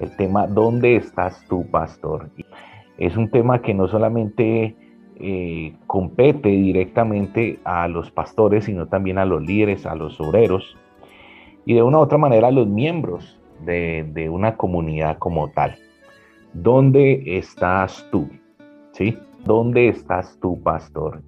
[0.00, 2.30] El tema ¿Dónde estás tú, pastor?
[2.98, 4.74] Es un tema que no solamente
[5.16, 10.76] eh, compete directamente a los pastores, sino también a los líderes, a los obreros
[11.64, 15.76] y de una u otra manera a los miembros de, de una comunidad como tal.
[16.52, 18.28] ¿Dónde estás tú?
[18.92, 19.16] ¿Sí?
[19.44, 21.22] ¿Dónde estás tú, pastor?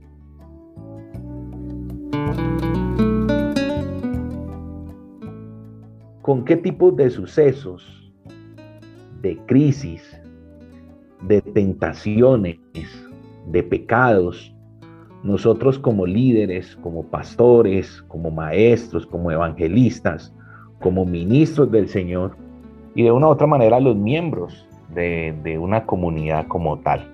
[6.23, 8.13] ¿Con qué tipo de sucesos,
[9.21, 10.03] de crisis,
[11.23, 12.59] de tentaciones,
[13.47, 14.55] de pecados,
[15.23, 20.35] nosotros como líderes, como pastores, como maestros, como evangelistas,
[20.81, 22.37] como ministros del Señor
[22.95, 27.11] y de una u otra manera los miembros de, de una comunidad como tal.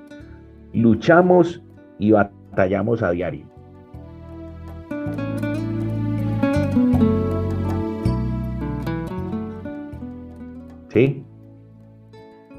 [0.72, 1.62] Luchamos
[1.98, 3.49] y batallamos a diario.
[10.90, 11.24] ¿Sí?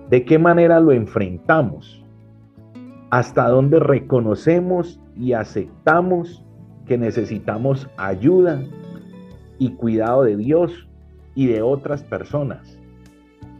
[0.09, 2.03] ¿De qué manera lo enfrentamos?
[3.09, 6.43] ¿Hasta dónde reconocemos y aceptamos
[6.85, 8.61] que necesitamos ayuda
[9.59, 10.87] y cuidado de Dios
[11.35, 12.77] y de otras personas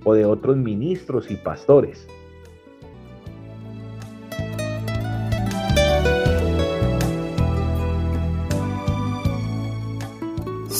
[0.03, 2.07] o de otros ministros y pastores?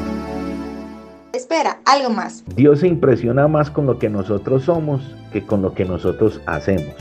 [1.31, 2.43] Espera, algo más.
[2.53, 6.93] Dios se impresiona más con lo que nosotros somos que con lo que nosotros hacemos.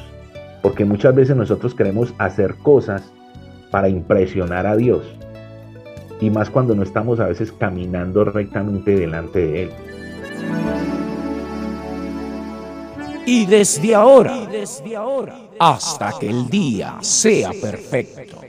[0.63, 3.03] Porque muchas veces nosotros queremos hacer cosas
[3.73, 5.05] para impresionar a Dios
[6.21, 9.71] y más cuando no estamos a veces caminando rectamente delante de Él.
[13.27, 18.41] Y desde ahora, y desde ahora hasta que el día sea perfecto.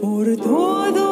[0.01, 1.06] Por todo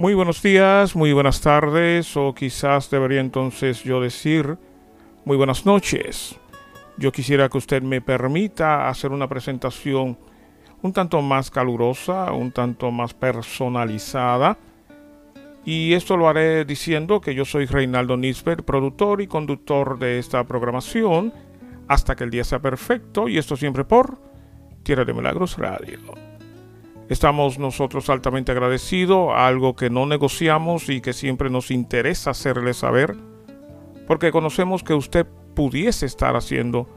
[0.00, 4.56] Muy buenos días, muy buenas tardes, o quizás debería entonces yo decir
[5.26, 6.40] muy buenas noches.
[6.96, 10.16] Yo quisiera que usted me permita hacer una presentación
[10.80, 14.56] un tanto más calurosa, un tanto más personalizada.
[15.66, 20.42] Y esto lo haré diciendo que yo soy Reinaldo Nisbet, productor y conductor de esta
[20.44, 21.30] programación,
[21.88, 24.18] hasta que el día sea perfecto, y esto siempre por
[24.82, 26.29] Tierra de Milagros Radio.
[27.10, 33.16] Estamos nosotros altamente agradecidos, algo que no negociamos y que siempre nos interesa hacerle saber,
[34.06, 35.26] porque conocemos que usted
[35.56, 36.88] pudiese estar haciendo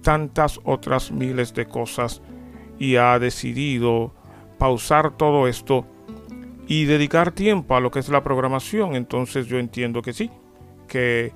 [0.00, 2.22] tantas otras miles de cosas
[2.78, 4.14] y ha decidido
[4.58, 5.86] pausar todo esto
[6.68, 8.94] y dedicar tiempo a lo que es la programación.
[8.94, 10.30] Entonces yo entiendo que sí,
[10.86, 11.32] que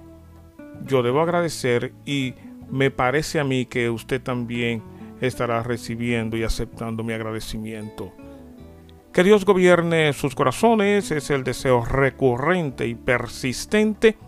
[0.86, 2.34] yo debo agradecer y
[2.70, 4.80] me parece a mí que usted también
[5.20, 8.12] estará recibiendo y aceptando mi agradecimiento.
[9.12, 14.18] Que Dios gobierne sus corazones es el deseo recurrente y persistente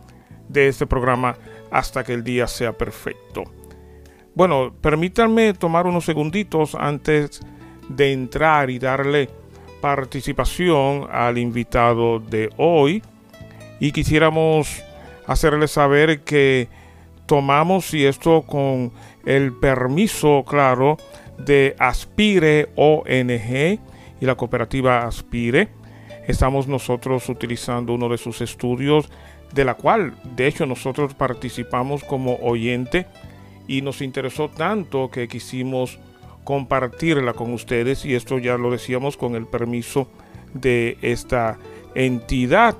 [0.49, 1.37] de este programa
[1.71, 3.45] hasta que el día sea perfecto.
[4.35, 7.41] Bueno, permítanme tomar unos segunditos antes
[7.89, 9.29] de entrar y darle
[9.81, 13.03] participación al invitado de hoy
[13.81, 14.83] y quisiéramos
[15.27, 16.69] hacerle saber que
[17.27, 18.93] tomamos y esto con
[19.29, 20.97] el permiso, claro,
[21.37, 23.79] de Aspire ONG
[24.21, 25.69] y la cooperativa Aspire.
[26.27, 29.11] Estamos nosotros utilizando uno de sus estudios,
[29.53, 33.07] de la cual de hecho nosotros participamos como oyente
[33.67, 35.99] y nos interesó tanto que quisimos
[36.45, 40.09] compartirla con ustedes y esto ya lo decíamos con el permiso
[40.55, 41.59] de esta
[41.95, 42.79] entidad.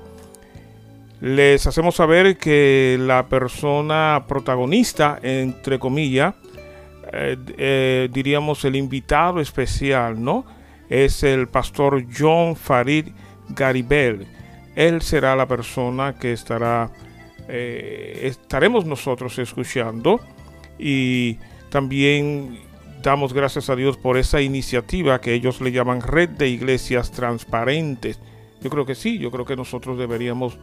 [1.21, 6.33] Les hacemos saber que la persona protagonista, entre comillas,
[7.11, 10.45] eh, eh, diríamos el invitado especial, ¿no?
[10.89, 13.07] Es el pastor John Farid
[13.49, 14.27] Garibel.
[14.75, 16.89] Él será la persona que estará,
[17.49, 20.21] eh, estaremos nosotros escuchando
[20.77, 21.37] y
[21.69, 22.59] también
[23.03, 28.19] damos gracias a Dios por esa iniciativa que ellos le llaman Red de Iglesias Transparentes.
[28.61, 30.57] Yo creo que sí, yo creo que nosotros deberíamos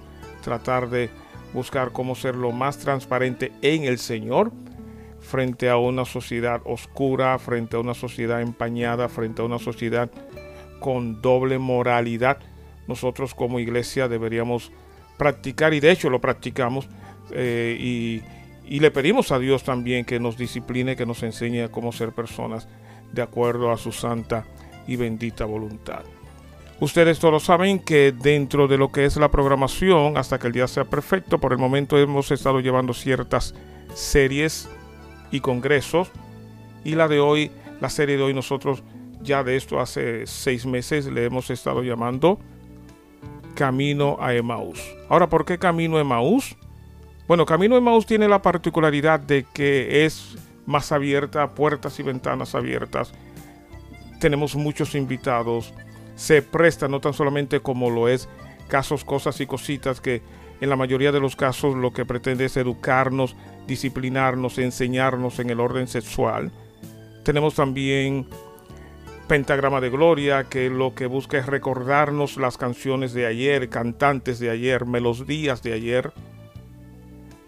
[0.47, 1.11] tratar de
[1.53, 4.53] buscar cómo ser lo más transparente en el Señor
[5.21, 10.09] frente a una sociedad oscura, frente a una sociedad empañada, frente a una sociedad
[10.79, 12.39] con doble moralidad.
[12.87, 14.71] Nosotros como iglesia deberíamos
[15.19, 16.89] practicar, y de hecho lo practicamos,
[17.33, 18.23] eh, y,
[18.73, 22.69] y le pedimos a Dios también que nos discipline, que nos enseñe cómo ser personas
[23.13, 24.45] de acuerdo a su santa
[24.87, 26.05] y bendita voluntad.
[26.79, 30.69] Ustedes todos saben que dentro de lo que es la programación, hasta que el día
[30.69, 33.55] sea perfecto, por el momento hemos estado llevando ciertas
[33.95, 34.69] series
[35.31, 36.11] y congresos.
[36.85, 37.51] Y la de hoy,
[37.81, 38.83] la serie de hoy, nosotros
[39.23, 42.39] ya de esto hace seis meses le hemos estado llamando
[43.55, 44.81] Camino a Emaús.
[45.09, 46.57] Ahora, ¿por qué Camino a Emaús?
[47.27, 50.37] Bueno, Camino a Emaús tiene la particularidad de que es
[50.67, 53.13] más abierta, puertas y ventanas abiertas.
[54.21, 55.73] Tenemos muchos invitados.
[56.17, 58.29] Se presta no tan solamente como lo es
[58.69, 60.23] casos, cosas y cositas que
[60.61, 63.37] en la mayoría de los casos lo que pretende es educarnos,
[63.67, 66.51] disciplinarnos, enseñarnos en el orden sexual.
[67.23, 68.27] Tenemos también
[69.29, 74.51] Pentagrama de Gloria, que lo que busca es recordarnos las canciones de ayer, cantantes de
[74.51, 76.13] ayer, melodías de ayer.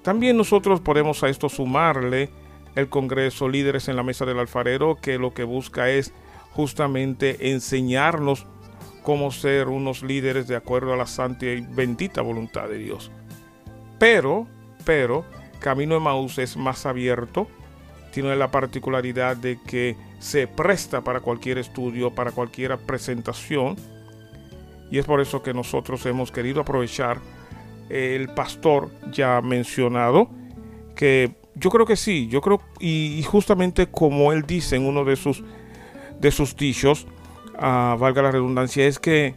[0.03, 2.31] También nosotros podemos a esto sumarle
[2.75, 6.12] el Congreso Líderes en la Mesa del Alfarero, que lo que busca es
[6.50, 8.47] justamente enseñarnos
[9.09, 13.11] cómo ser unos líderes de acuerdo a la santa y bendita voluntad de Dios.
[13.99, 14.47] Pero,
[14.85, 15.25] pero,
[15.61, 17.49] Camino de Maús es más abierto,
[18.13, 23.77] tiene la particularidad de que se presta para cualquier estudio, para cualquier presentación,
[24.91, 27.19] y es por eso que nosotros hemos querido aprovechar
[27.89, 30.29] el pastor ya mencionado,
[30.95, 35.17] que yo creo que sí, yo creo, y, justamente como él dice en uno de
[35.17, 35.43] sus,
[36.21, 37.07] de sus dichos,
[37.59, 39.35] ah, valga la redundancia, es que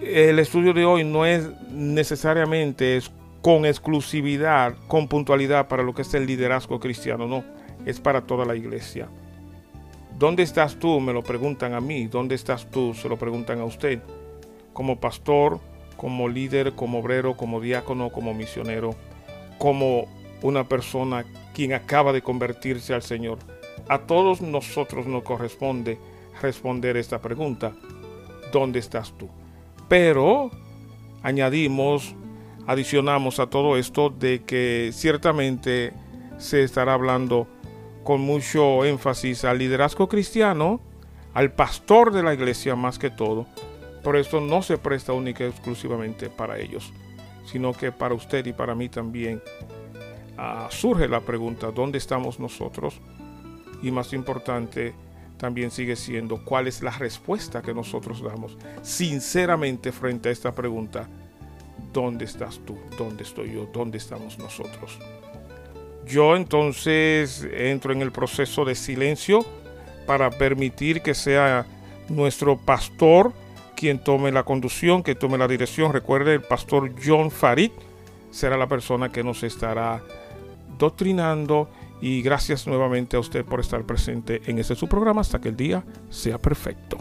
[0.00, 3.10] el estudio de hoy no es necesariamente es
[3.42, 7.44] con exclusividad, con puntualidad para lo que es el liderazgo cristiano, no,
[7.86, 9.08] es para toda la iglesia.
[10.20, 11.00] ¿Dónde estás tú?
[11.00, 12.06] Me lo preguntan a mí.
[12.06, 12.92] ¿Dónde estás tú?
[12.92, 14.02] Se lo preguntan a usted.
[14.74, 15.60] Como pastor,
[15.96, 18.94] como líder, como obrero, como diácono, como misionero,
[19.56, 20.08] como
[20.42, 21.24] una persona
[21.54, 23.38] quien acaba de convertirse al Señor.
[23.88, 25.98] A todos nosotros nos corresponde
[26.40, 27.72] responder esta pregunta.
[28.52, 29.28] ¿Dónde estás tú?
[29.88, 30.50] Pero
[31.22, 32.14] añadimos
[32.66, 35.92] adicionamos a todo esto de que ciertamente
[36.38, 37.48] se estará hablando
[38.04, 40.80] con mucho énfasis al liderazgo cristiano,
[41.34, 43.46] al pastor de la iglesia más que todo,
[44.04, 46.92] pero esto no se presta única y exclusivamente para ellos,
[47.44, 49.42] sino que para usted y para mí también
[50.38, 53.00] uh, surge la pregunta, ¿dónde estamos nosotros?
[53.82, 54.94] Y más importante,
[55.40, 61.08] también sigue siendo cuál es la respuesta que nosotros damos sinceramente frente a esta pregunta
[61.92, 62.78] ¿dónde estás tú?
[62.98, 63.66] ¿Dónde estoy yo?
[63.72, 64.98] ¿Dónde estamos nosotros?
[66.06, 69.44] Yo entonces entro en el proceso de silencio
[70.06, 71.66] para permitir que sea
[72.08, 73.32] nuestro pastor
[73.76, 75.92] quien tome la conducción, que tome la dirección.
[75.92, 77.70] Recuerde, el pastor John Farid
[78.30, 80.02] será la persona que nos estará
[80.78, 85.48] doctrinando y gracias nuevamente a usted por estar presente en este su programa hasta que
[85.50, 86.98] el día sea perfecto.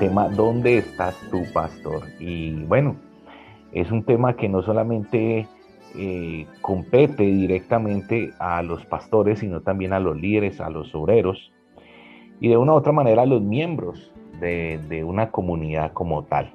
[0.00, 2.04] tema ¿Dónde estás tú, pastor?
[2.18, 2.96] Y bueno,
[3.72, 5.46] es un tema que no solamente
[5.94, 11.52] eh, compete directamente a los pastores, sino también a los líderes, a los obreros
[12.40, 16.54] y de una u otra manera a los miembros de una comunidad como tal.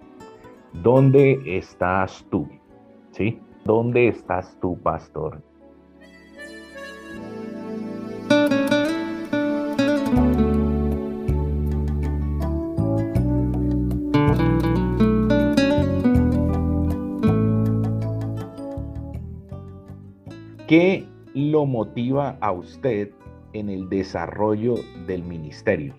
[0.82, 2.48] ¿Dónde estás tú?
[3.12, 3.40] ¿Sí?
[3.64, 5.42] ¿Dónde estás tú, pastor?
[20.68, 23.12] ¿Qué lo motiva a usted
[23.54, 24.76] en el desarrollo
[25.08, 25.96] del ministerio?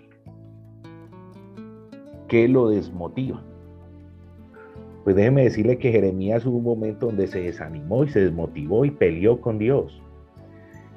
[2.29, 3.43] ¿Qué lo desmotiva?
[5.07, 8.91] Pues déjeme decirle que Jeremías hubo un momento donde se desanimó y se desmotivó y
[8.91, 10.03] peleó con Dios.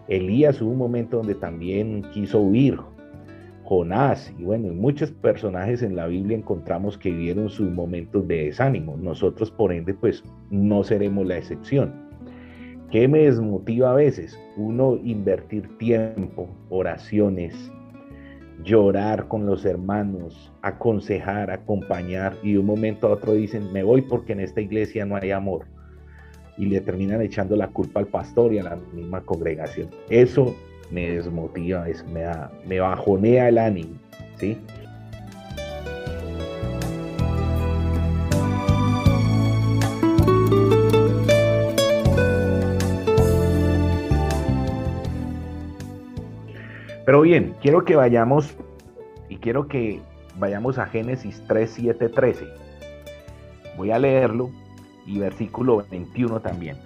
[0.08, 2.80] Elías hubo un momento donde también quiso huir.
[3.66, 8.98] Jonás y bueno, muchos personajes en la Biblia encontramos que vivieron sus momentos de desánimo.
[8.98, 11.94] Nosotros, por ende, pues no seremos la excepción.
[12.90, 14.40] ¿Qué me desmotiva a veces?
[14.58, 17.72] Uno invertir tiempo, oraciones,
[18.64, 24.02] llorar con los hermanos, aconsejar, acompañar y de un momento a otro dicen, me voy
[24.02, 25.66] porque en esta iglesia no hay amor.
[26.58, 29.90] Y le terminan echando la culpa al pastor y a la misma congregación.
[30.10, 30.56] Eso
[30.92, 32.26] me desmotiva, es, me,
[32.68, 33.96] me bajonea el ánimo,
[34.36, 34.58] ¿sí?
[47.10, 48.56] Pero bien, quiero que vayamos
[49.30, 50.00] y quiero que
[50.38, 52.46] vayamos a Génesis 3, 7, 13.
[53.78, 54.52] Voy a leerlo
[55.08, 56.78] y versículo 21 también.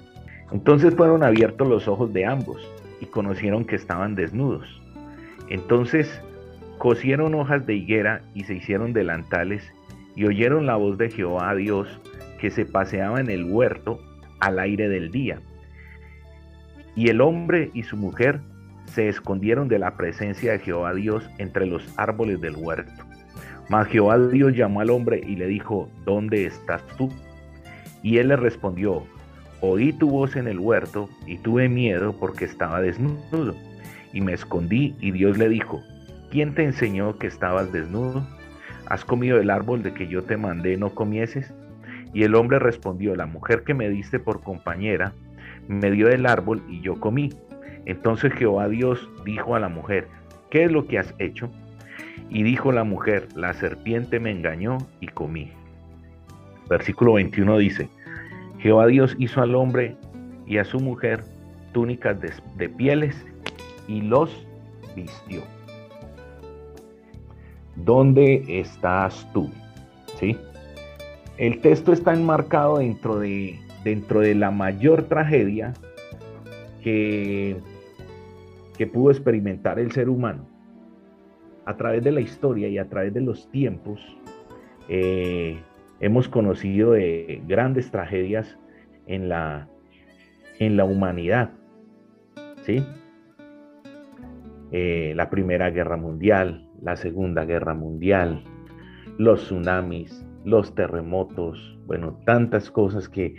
[0.54, 2.66] Entonces fueron abiertos los ojos de ambos
[3.02, 4.66] y conocieron que estaban desnudos.
[5.50, 6.22] Entonces
[6.78, 9.74] cosieron hojas de higuera y se hicieron delantales
[10.16, 12.00] y oyeron la voz de Jehová Dios
[12.40, 14.00] que se paseaba en el huerto
[14.40, 15.42] al aire del día.
[16.96, 18.40] Y el hombre y su mujer
[18.94, 23.04] se escondieron de la presencia de Jehová Dios entre los árboles del huerto.
[23.70, 27.10] Mas Jehová Dios llamó al hombre y le dijo, ¿dónde estás tú?
[28.04, 29.04] Y él le respondió,
[29.62, 33.56] oí tu voz en el huerto y tuve miedo porque estaba desnudo.
[34.12, 35.82] Y me escondí y Dios le dijo,
[36.30, 38.28] ¿quién te enseñó que estabas desnudo?
[38.88, 41.52] ¿Has comido el árbol de que yo te mandé no comieses?
[42.14, 45.14] Y el hombre respondió, la mujer que me diste por compañera
[45.68, 47.30] me dio del árbol y yo comí.
[47.86, 50.08] Entonces Jehová Dios dijo a la mujer,
[50.50, 51.50] ¿qué es lo que has hecho?
[52.30, 55.52] Y dijo la mujer, la serpiente me engañó y comí.
[56.70, 57.90] Versículo 21 dice,
[58.60, 59.98] Jehová Dios hizo al hombre
[60.48, 61.24] y a su mujer
[61.74, 62.18] túnicas
[62.56, 63.16] de, pieles
[63.88, 64.46] y los
[64.96, 65.42] vistió.
[67.76, 69.50] ¿Dónde estás tú?
[70.20, 70.38] ¿Sí?
[71.38, 75.74] El texto está enmarcado dentro de, dentro de la mayor tragedia
[76.84, 77.58] que,
[78.78, 80.48] que pudo experimentar el ser humano.
[81.66, 84.00] A través de la historia y a través de los tiempos,
[84.90, 85.62] eh,
[86.00, 88.58] hemos conocido de grandes tragedias
[89.08, 89.70] en la,
[90.60, 91.52] en la humanidad.
[92.64, 92.84] ¿Sí?
[94.72, 98.44] Eh, la Primera Guerra Mundial, la Segunda Guerra Mundial,
[99.18, 103.36] los tsunamis, los terremotos, bueno, tantas cosas que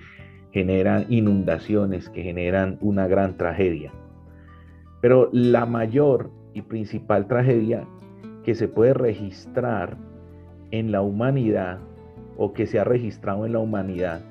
[0.52, 3.92] generan inundaciones, que generan una gran tragedia.
[5.04, 7.86] Pero la mayor y principal tragedia
[8.42, 9.98] que se puede registrar
[10.70, 11.78] en la humanidad
[12.38, 14.22] o que se ha registrado en la humanidad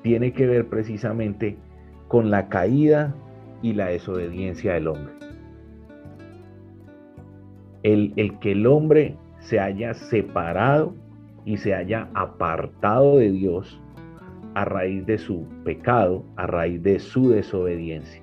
[0.00, 1.58] tiene que ver precisamente
[2.08, 3.14] con la caída
[3.60, 5.12] y la desobediencia del hombre.
[7.82, 10.94] El, el, que el hombre se haya separado
[11.44, 13.78] y se haya apartado de Dios
[14.54, 18.21] a raíz de su pecado, a raíz de su desobediencia.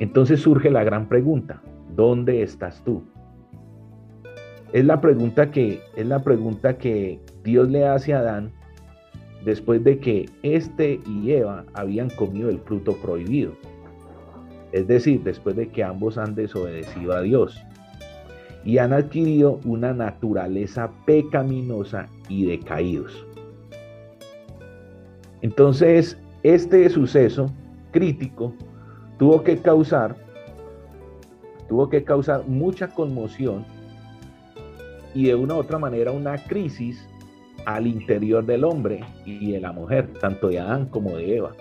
[0.00, 1.62] Entonces surge la gran pregunta,
[1.94, 3.02] ¿dónde estás tú?
[4.72, 8.52] Es la pregunta que es la pregunta que Dios le hace a Adán
[9.44, 13.52] después de que este y Eva habían comido el fruto prohibido.
[14.72, 17.62] Es decir, después de que ambos han desobedecido a Dios
[18.64, 23.24] y han adquirido una naturaleza pecaminosa y decaídos.
[25.42, 27.52] Entonces, este suceso
[27.92, 28.54] crítico
[29.18, 30.16] tuvo que causar
[31.68, 33.64] tuvo que causar mucha conmoción
[35.14, 37.08] y de una u otra manera una crisis
[37.66, 41.52] al interior del hombre y de la mujer, tanto de Adán como de Eva.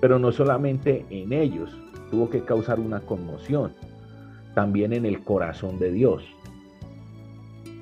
[0.00, 1.76] Pero no solamente en ellos,
[2.10, 3.72] tuvo que causar una conmoción,
[4.54, 6.24] también en el corazón de Dios.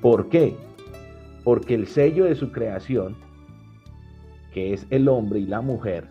[0.03, 0.55] ¿Por qué?
[1.45, 3.17] Porque el sello de su creación,
[4.53, 6.09] que es el hombre y la mujer,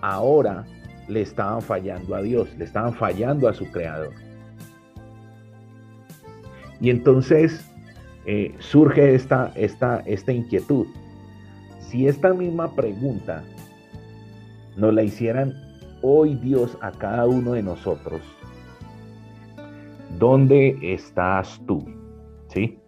[0.00, 0.64] ahora
[1.08, 4.12] le estaban fallando a Dios, le estaban fallando a su creador.
[6.80, 7.68] Y entonces
[8.26, 10.86] eh, surge esta, esta, esta inquietud.
[11.80, 13.42] Si esta misma pregunta
[14.76, 15.54] nos la hicieran
[16.02, 18.20] hoy Dios a cada uno de nosotros,
[20.18, 21.84] ¿dónde estás tú?
[22.48, 22.78] ¿Sí?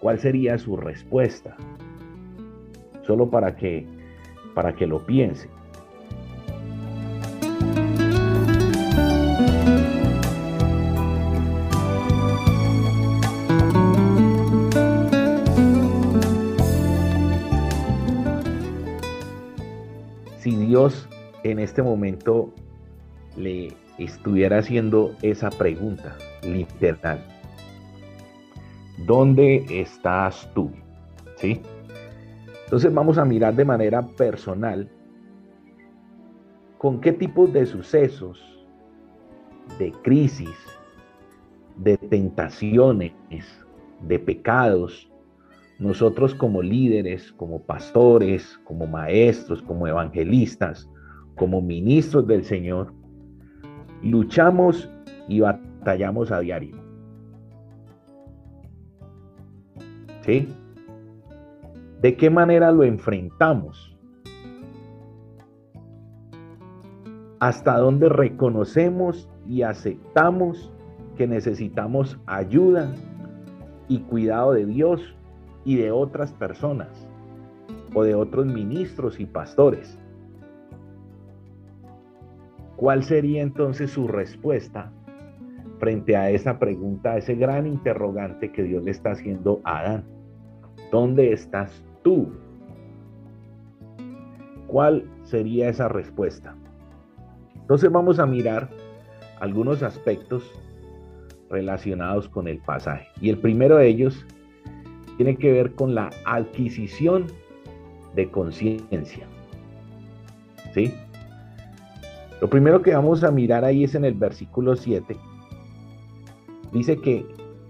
[0.00, 1.56] ¿Cuál sería su respuesta?
[3.02, 3.86] Solo para que
[4.54, 5.48] para que lo piense.
[21.44, 22.52] En este momento
[23.36, 27.24] le estuviera haciendo esa pregunta literal,
[29.06, 30.70] ¿dónde estás tú?
[31.36, 31.60] ¿Sí?
[32.64, 34.90] Entonces vamos a mirar de manera personal
[36.76, 38.40] con qué tipos de sucesos,
[39.78, 40.56] de crisis,
[41.76, 43.12] de tentaciones,
[44.02, 45.07] de pecados,
[45.78, 50.90] nosotros como líderes, como pastores, como maestros, como evangelistas,
[51.36, 52.92] como ministros del Señor,
[54.02, 54.90] luchamos
[55.28, 56.76] y batallamos a diario.
[60.22, 60.48] ¿Sí?
[62.02, 63.96] ¿De qué manera lo enfrentamos?
[67.38, 70.72] ¿Hasta dónde reconocemos y aceptamos
[71.16, 72.92] que necesitamos ayuda
[73.88, 75.17] y cuidado de Dios
[75.68, 77.06] y de otras personas
[77.92, 79.98] o de otros ministros y pastores?
[82.76, 84.90] ¿Cuál sería entonces su respuesta
[85.78, 90.04] frente a esa pregunta, a ese gran interrogante que Dios le está haciendo a Adán?
[90.90, 92.32] ¿Dónde estás tú?
[94.68, 96.56] ¿Cuál sería esa respuesta?
[97.56, 98.70] Entonces vamos a mirar
[99.38, 100.50] algunos aspectos
[101.50, 103.08] relacionados con el pasaje.
[103.20, 104.24] Y el primero de ellos
[105.18, 107.26] tiene que ver con la adquisición
[108.14, 109.26] de conciencia.
[110.72, 110.94] ¿Sí?
[112.40, 115.16] Lo primero que vamos a mirar ahí es en el versículo 7.
[116.72, 117.26] Dice que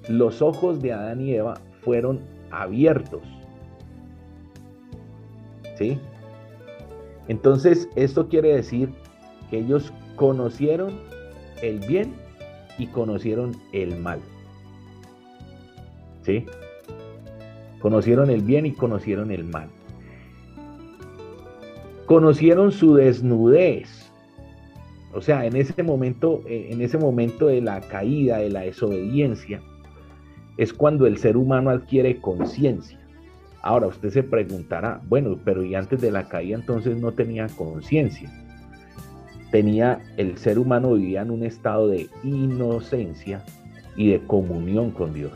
[0.08, 3.22] los ojos de Adán y Eva fueron abiertos.
[5.78, 5.98] ¿Sí?
[7.28, 8.90] Entonces, esto quiere decir
[9.50, 11.00] que ellos conocieron
[11.62, 12.12] el bien
[12.78, 14.20] y conocieron el mal.
[16.22, 16.44] ¿Sí?
[17.80, 19.68] Conocieron el bien y conocieron el mal.
[22.06, 24.10] Conocieron su desnudez.
[25.14, 29.60] O sea, en ese momento, eh, en ese momento de la caída, de la desobediencia,
[30.56, 32.98] es cuando el ser humano adquiere conciencia.
[33.62, 38.30] Ahora usted se preguntará, bueno, pero y antes de la caída entonces no tenía conciencia.
[39.50, 43.42] Tenía, el ser humano vivía en un estado de inocencia
[43.96, 45.32] y de comunión con Dios,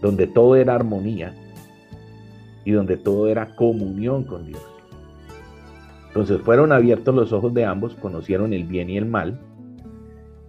[0.00, 1.34] donde todo era armonía
[2.64, 4.62] y donde todo era comunión con Dios.
[6.08, 9.38] Entonces fueron abiertos los ojos de ambos, conocieron el bien y el mal,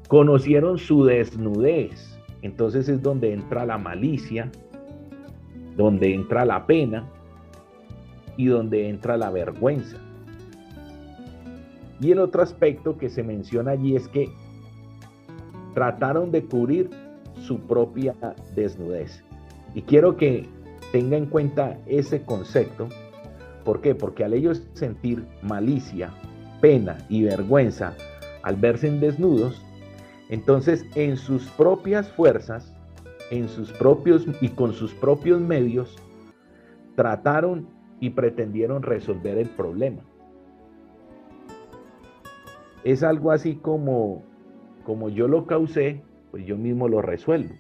[0.08, 2.18] conocieron su desnudez.
[2.42, 4.52] Entonces es donde entra la malicia,
[5.78, 7.08] donde entra la pena
[8.38, 9.98] y donde entra la vergüenza.
[12.02, 14.30] Y el otro aspecto que se menciona allí es que
[15.74, 16.90] trataron de cubrir
[17.36, 18.16] su propia
[18.56, 19.24] desnudez.
[19.74, 20.48] Y quiero que
[20.92, 22.90] tenga en cuenta ese concepto.
[23.64, 23.96] ¿Por qué?
[23.96, 26.12] Porque al ellos sentir malicia,
[26.62, 27.96] pena y vergüenza
[28.44, 29.62] al verse en desnudos,
[30.30, 32.74] entonces en sus propias fuerzas,
[33.32, 35.98] en sus propios y con sus propios medios,
[36.96, 37.68] trataron
[38.00, 40.02] y pretendieron resolver el problema.
[42.84, 44.24] Es algo así como,
[44.86, 46.02] como yo lo causé,
[46.32, 47.54] pues yo mismo lo resuelvo.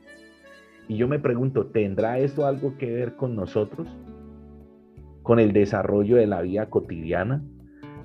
[0.89, 3.87] Y yo me pregunto, ¿tendrá eso algo que ver con nosotros?
[5.21, 7.41] ¿Con el desarrollo de la vida cotidiana?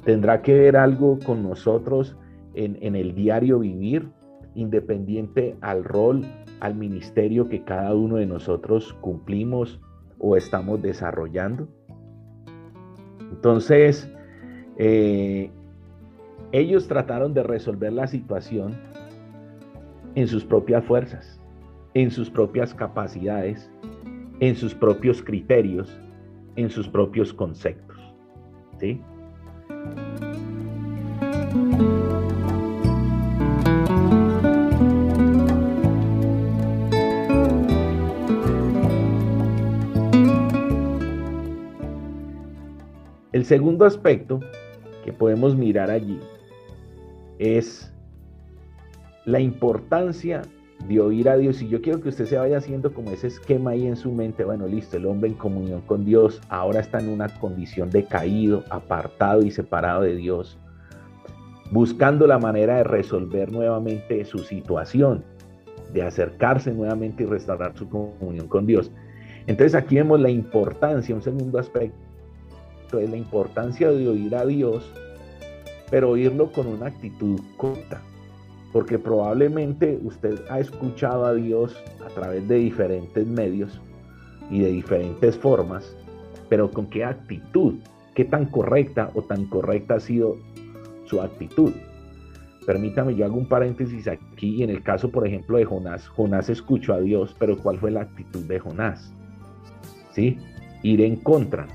[0.04, 2.16] ¿Tendrá que ver algo con nosotros
[2.52, 4.10] en, en el diario vivir,
[4.54, 6.26] independiente al rol,
[6.60, 9.80] al ministerio que cada uno de nosotros cumplimos
[10.18, 11.66] o estamos desarrollando?
[13.32, 14.12] Entonces,
[14.76, 15.50] eh,
[16.52, 18.74] ellos trataron de resolver la situación
[20.14, 21.40] en sus propias fuerzas,
[21.94, 23.70] en sus propias capacidades,
[24.40, 25.96] en sus propios criterios,
[26.56, 27.98] en sus propios conceptos.
[28.80, 29.00] ¿Sí?
[43.32, 44.40] El segundo aspecto
[45.04, 46.18] que podemos mirar allí
[47.38, 47.92] es
[49.24, 50.42] la importancia
[50.88, 51.62] de oír a Dios.
[51.62, 54.44] Y yo quiero que usted se vaya haciendo como ese esquema ahí en su mente.
[54.44, 58.64] Bueno, listo, el hombre en comunión con Dios ahora está en una condición de caído,
[58.70, 60.58] apartado y separado de Dios,
[61.70, 65.24] buscando la manera de resolver nuevamente su situación,
[65.92, 68.90] de acercarse nuevamente y restaurar su comunión con Dios.
[69.46, 71.98] Entonces aquí vemos la importancia, un segundo aspecto,
[72.98, 74.90] es la importancia de oír a Dios,
[75.90, 78.00] pero oírlo con una actitud corta,
[78.74, 83.80] porque probablemente usted ha escuchado a Dios a través de diferentes medios
[84.50, 85.96] y de diferentes formas,
[86.48, 87.74] pero con qué actitud,
[88.16, 90.38] qué tan correcta o tan correcta ha sido
[91.04, 91.72] su actitud.
[92.66, 96.94] Permítame, yo hago un paréntesis aquí en el caso, por ejemplo, de Jonás, Jonás escuchó
[96.94, 99.14] a Dios, pero ¿cuál fue la actitud de Jonás?
[100.10, 100.36] ¿Sí?
[100.82, 101.68] Ir en contra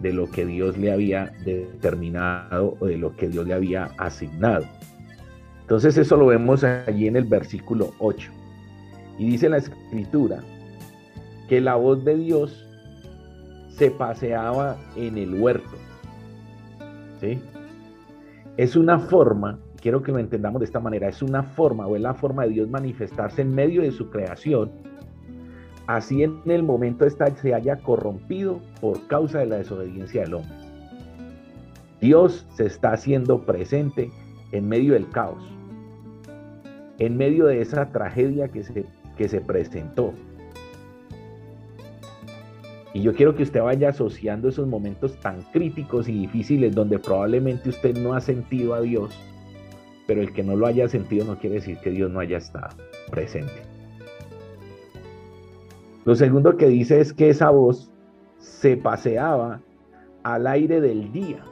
[0.00, 4.64] de lo que Dios le había determinado o de lo que Dios le había asignado.
[5.64, 8.30] Entonces eso lo vemos allí en el versículo 8.
[9.18, 10.40] Y dice la escritura
[11.48, 12.66] que la voz de Dios
[13.70, 15.76] se paseaba en el huerto.
[17.20, 17.40] ¿Sí?
[18.56, 22.00] Es una forma quiero que lo entendamos de esta manera, es una forma o es
[22.00, 24.72] la forma de Dios manifestarse en medio de su creación,
[25.86, 30.56] así en el momento esta se haya corrompido por causa de la desobediencia del hombre.
[32.00, 34.10] Dios se está haciendo presente
[34.52, 35.44] en medio del caos,
[36.98, 38.84] en medio de esa tragedia que se,
[39.16, 40.12] que se presentó.
[42.92, 47.68] Y yo quiero que usted vaya asociando esos momentos tan críticos y difíciles donde probablemente
[47.68, 49.12] usted no ha sentido a Dios
[50.06, 52.76] pero el que no lo haya sentido no quiere decir que Dios no haya estado
[53.10, 53.52] presente.
[56.04, 57.90] Lo segundo que dice es que esa voz
[58.38, 59.60] se paseaba
[60.22, 61.42] al aire del día.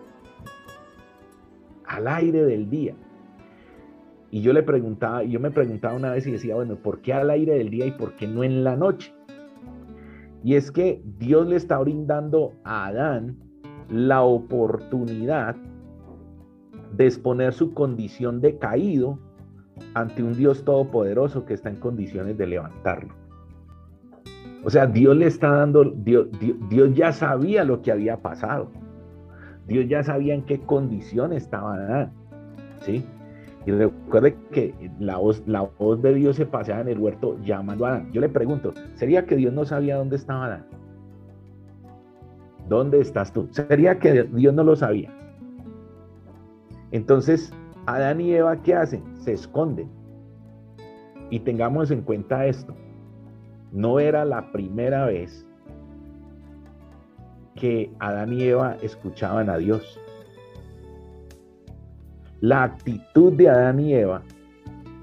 [1.86, 2.94] Al aire del día.
[4.32, 7.28] Y yo le preguntaba, yo me preguntaba una vez y decía, bueno, ¿por qué al
[7.28, 9.14] aire del día y por qué no en la noche?
[10.42, 13.36] Y es que Dios le está brindando a Adán
[13.90, 15.54] la oportunidad
[16.96, 19.18] de exponer su condición de caído
[19.92, 23.14] ante un Dios todopoderoso que está en condiciones de levantarlo.
[24.64, 26.28] O sea, Dios le está dando, Dios,
[26.70, 28.70] Dios, ya sabía lo que había pasado.
[29.66, 32.12] Dios ya sabía en qué condición estaba Adán.
[32.80, 33.04] ¿Sí?
[33.64, 37.86] Y recuerde que la voz, la voz de Dios se paseaba en el huerto llamando
[37.86, 38.12] a Adán.
[38.12, 40.66] Yo le pregunto, ¿sería que Dios no sabía dónde estaba Adán?
[42.68, 43.48] ¿Dónde estás tú?
[43.50, 45.10] ¿Sería que Dios no lo sabía?
[46.90, 47.52] Entonces,
[47.86, 49.02] Adán y Eva, ¿qué hacen?
[49.16, 49.88] Se esconden.
[51.30, 52.74] Y tengamos en cuenta esto.
[53.72, 55.46] No era la primera vez
[57.54, 60.00] que Adán y Eva escuchaban a Dios.
[62.42, 64.20] La actitud de Adán y Eva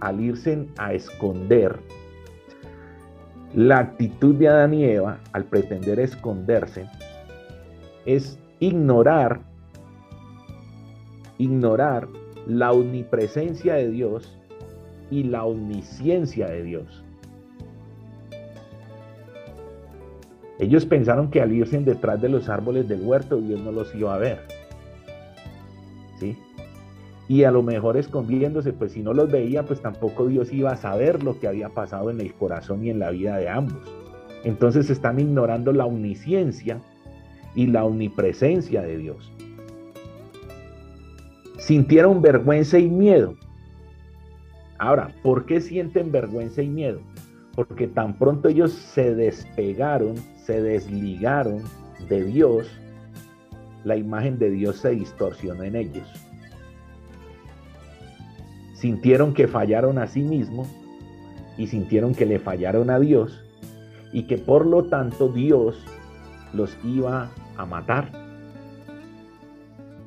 [0.02, 1.80] al irse a esconder,
[3.56, 6.86] la actitud de Adán y Eva al pretender esconderse,
[8.06, 9.40] es ignorar
[11.38, 12.10] ignorar
[12.46, 14.38] la omnipresencia de Dios
[15.10, 17.06] y la omnisciencia de Dios.
[20.60, 24.14] Ellos pensaron que al irse detrás de los árboles del huerto, Dios no los iba
[24.14, 24.59] a ver.
[27.30, 30.76] Y a lo mejor escondiéndose, pues si no los veía, pues tampoco Dios iba a
[30.76, 33.80] saber lo que había pasado en el corazón y en la vida de ambos.
[34.44, 36.82] Entonces están ignorando la omnisciencia
[37.56, 39.32] y la omnipresencia de Dios
[41.70, 43.36] sintieron vergüenza y miedo.
[44.80, 47.00] Ahora, ¿por qué sienten vergüenza y miedo?
[47.56, 51.62] Porque tan pronto ellos se despegaron, se desligaron
[52.08, 52.68] de Dios,
[53.84, 56.08] la imagen de Dios se distorsionó en ellos.
[58.80, 60.68] Sintieron que fallaron a sí mismos
[61.58, 63.44] y sintieron que le fallaron a Dios
[64.14, 65.84] y que por lo tanto Dios
[66.54, 68.30] los iba a matar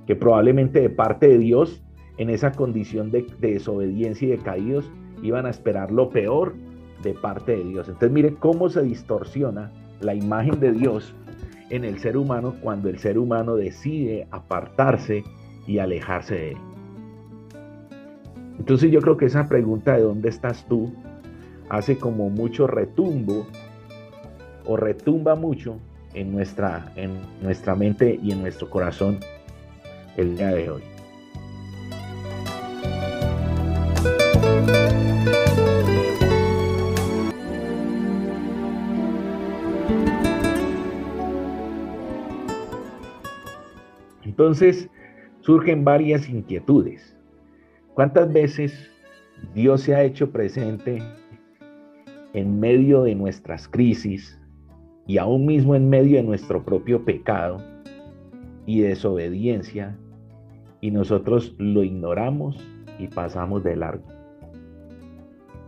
[0.06, 1.82] que probablemente de parte de Dios,
[2.18, 4.90] en esa condición de, desobediencia y de caídos,
[5.22, 6.54] iban a esperar lo peor
[7.02, 7.88] de parte de Dios.
[7.88, 11.14] Entonces mire cómo se distorsiona la imagen de Dios
[11.70, 15.24] en el ser humano cuando el ser humano decide apartarse
[15.66, 16.71] y alejarse de él.
[18.62, 20.92] Entonces yo creo que esa pregunta de dónde estás tú
[21.68, 23.44] hace como mucho retumbo
[24.64, 25.80] o retumba mucho
[26.14, 29.18] en nuestra, en nuestra mente y en nuestro corazón
[30.16, 30.82] el día de hoy.
[44.22, 44.88] Entonces
[45.40, 47.16] surgen varias inquietudes.
[47.94, 48.90] ¿Cuántas veces
[49.54, 51.02] Dios se ha hecho presente
[52.32, 54.40] en medio de nuestras crisis
[55.06, 57.58] y aún mismo en medio de nuestro propio pecado
[58.64, 59.98] y desobediencia
[60.80, 62.56] y nosotros lo ignoramos
[62.98, 64.06] y pasamos de largo.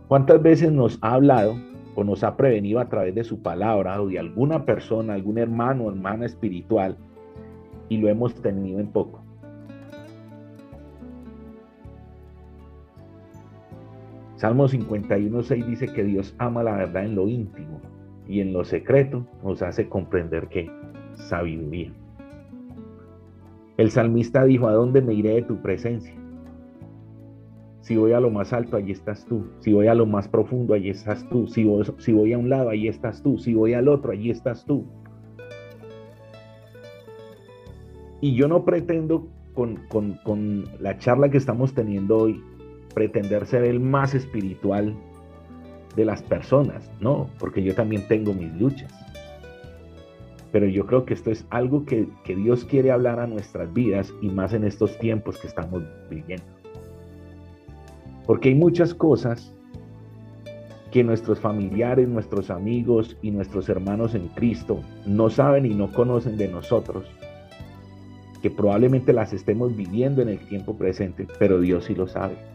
[0.07, 1.55] ¿Cuántas veces nos ha hablado
[1.95, 5.85] o nos ha prevenido a través de su palabra o de alguna persona, algún hermano
[5.85, 6.97] o hermana espiritual
[7.89, 9.24] y lo hemos tenido en poco.
[14.35, 17.79] Salmo 51, 6 dice que Dios ama la verdad en lo íntimo
[18.27, 20.69] y en lo secreto nos hace comprender que
[21.13, 21.93] sabiduría.
[23.77, 26.13] El salmista dijo, ¿a dónde me iré de tu presencia?
[27.81, 29.45] Si voy a lo más alto, allí estás tú.
[29.59, 31.45] Si voy a lo más profundo, allí estás tú.
[31.45, 33.37] Si voy, si voy a un lado, allí estás tú.
[33.37, 34.85] Si voy al otro, allí estás tú.
[38.21, 42.41] Y yo no pretendo con, con, con la charla que estamos teniendo hoy,
[42.95, 44.95] pretender ser el más espiritual
[45.95, 48.91] de las personas, no, porque yo también tengo mis luchas.
[50.51, 54.11] Pero yo creo que esto es algo que, que Dios quiere hablar a nuestras vidas
[54.21, 56.45] y más en estos tiempos que estamos viviendo.
[58.25, 59.53] Porque hay muchas cosas
[60.91, 66.37] que nuestros familiares, nuestros amigos y nuestros hermanos en Cristo no saben y no conocen
[66.37, 67.05] de nosotros,
[68.41, 72.54] que probablemente las estemos viviendo en el tiempo presente, pero Dios sí lo sabe.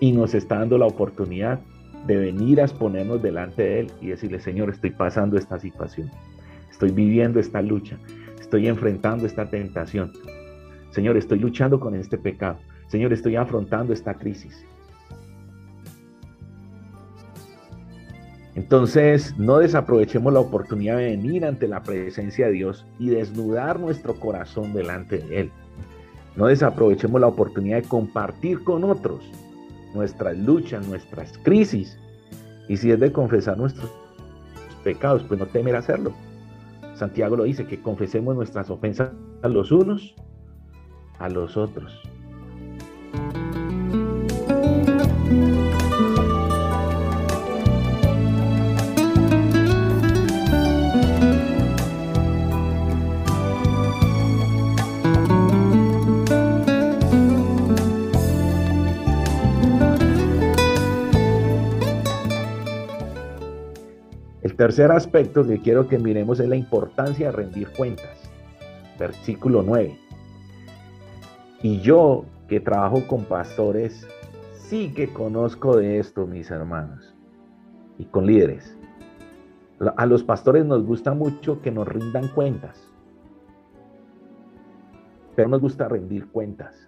[0.00, 1.60] Y nos está dando la oportunidad
[2.06, 6.10] de venir a exponernos delante de Él y decirle, Señor, estoy pasando esta situación,
[6.70, 7.98] estoy viviendo esta lucha,
[8.40, 10.12] estoy enfrentando esta tentación.
[10.90, 12.58] Señor, estoy luchando con este pecado.
[12.88, 14.66] Señor, estoy afrontando esta crisis.
[18.56, 24.14] Entonces, no desaprovechemos la oportunidad de venir ante la presencia de Dios y desnudar nuestro
[24.14, 25.50] corazón delante de Él.
[26.36, 29.30] No desaprovechemos la oportunidad de compartir con otros
[29.94, 31.98] nuestras luchas, nuestras crisis.
[32.68, 33.90] Y si es de confesar nuestros
[34.84, 36.12] pecados, pues no temer hacerlo.
[36.94, 39.10] Santiago lo dice, que confesemos nuestras ofensas
[39.42, 40.14] a los unos,
[41.18, 42.00] a los otros.
[64.60, 68.30] Tercer aspecto que quiero que miremos es la importancia de rendir cuentas.
[68.98, 69.98] Versículo 9.
[71.62, 74.06] Y yo que trabajo con pastores,
[74.52, 77.14] sí que conozco de esto, mis hermanos,
[77.96, 78.76] y con líderes.
[79.96, 82.86] A los pastores nos gusta mucho que nos rindan cuentas,
[85.36, 86.86] pero nos gusta rendir cuentas.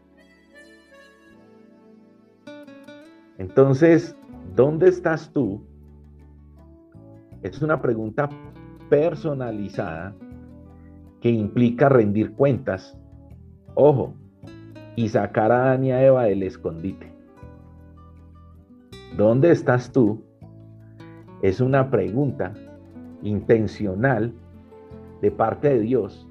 [3.38, 4.14] Entonces,
[4.54, 5.71] ¿dónde estás tú?
[7.42, 8.28] Es una pregunta
[8.88, 10.14] personalizada
[11.20, 12.96] que implica rendir cuentas.
[13.74, 14.14] Ojo,
[14.96, 17.12] y sacar a y a Eva del escondite.
[19.16, 20.22] ¿Dónde estás tú?
[21.42, 22.54] Es una pregunta
[23.22, 24.32] intencional
[25.20, 26.28] de parte de Dios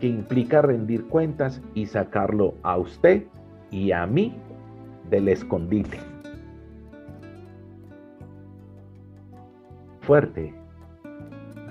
[0.00, 3.24] que implica rendir cuentas y sacarlo a usted
[3.70, 4.34] y a mí
[5.10, 6.13] del escondite.
[10.06, 10.54] Fuerte.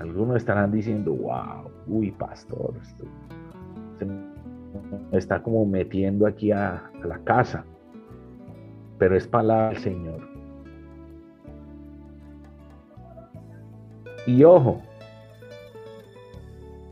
[0.00, 2.74] Algunos estarán diciendo, wow, uy, pastor,
[5.12, 7.64] me está como metiendo aquí a la casa.
[8.98, 10.28] Pero es palabra del Señor.
[14.26, 14.82] Y ojo,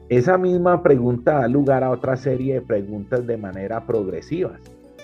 [0.09, 4.52] esa misma pregunta da lugar a otra serie de preguntas de manera progresiva,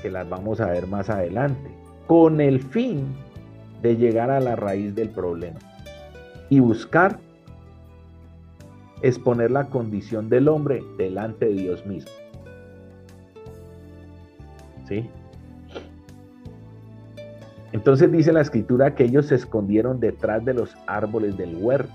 [0.00, 1.70] que las vamos a ver más adelante,
[2.06, 3.08] con el fin
[3.82, 5.58] de llegar a la raíz del problema
[6.50, 7.18] y buscar
[9.02, 12.10] exponer la condición del hombre delante de Dios mismo.
[14.86, 15.08] ¿Sí?
[17.72, 21.92] Entonces dice la escritura que ellos se escondieron detrás de los árboles del huerto.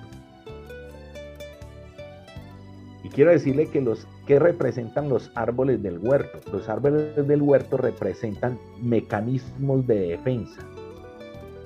[3.03, 6.39] Y quiero decirle que los que representan los árboles del huerto.
[6.51, 10.61] Los árboles del huerto representan mecanismos de defensa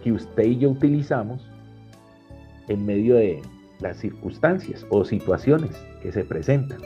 [0.04, 1.47] que usted y yo utilizamos
[2.68, 3.42] en medio de
[3.80, 6.80] las circunstancias o situaciones que se presentan.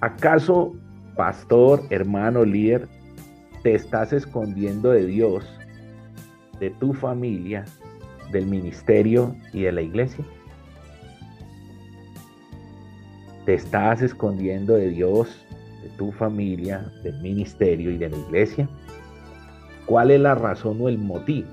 [0.00, 0.74] ¿Acaso,
[1.16, 2.88] pastor, hermano, líder,
[3.62, 5.46] te estás escondiendo de Dios,
[6.60, 7.64] de tu familia,
[8.30, 10.22] del ministerio y de la iglesia?
[13.46, 15.42] ¿Te estás escondiendo de Dios,
[15.82, 18.68] de tu familia, del ministerio y de la iglesia?
[19.86, 21.48] ¿Cuál es la razón o el motivo?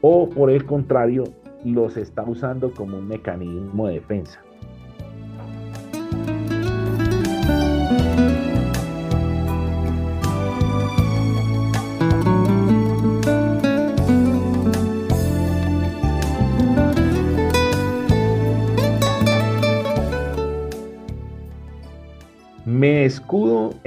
[0.00, 1.24] O por el contrario,
[1.64, 4.40] los está usando como un mecanismo de defensa.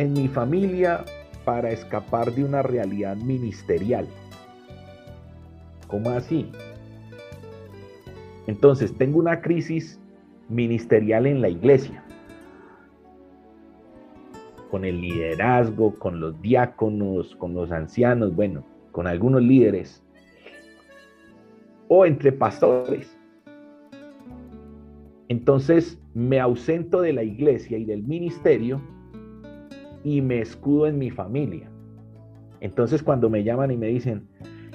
[0.02, 1.06] En mi familia
[1.46, 4.08] para escapar de una realidad ministerial.
[5.88, 6.52] ¿Cómo así?
[8.48, 10.00] Entonces, tengo una crisis
[10.50, 12.04] ministerial en la iglesia,
[14.72, 20.04] con el liderazgo, con los diáconos, con los ancianos, bueno, con algunos líderes,
[21.88, 23.16] o entre pastores.
[25.28, 28.82] Entonces me ausento de la iglesia y del ministerio
[30.04, 31.70] y me escudo en mi familia.
[32.60, 34.28] Entonces cuando me llaman y me dicen,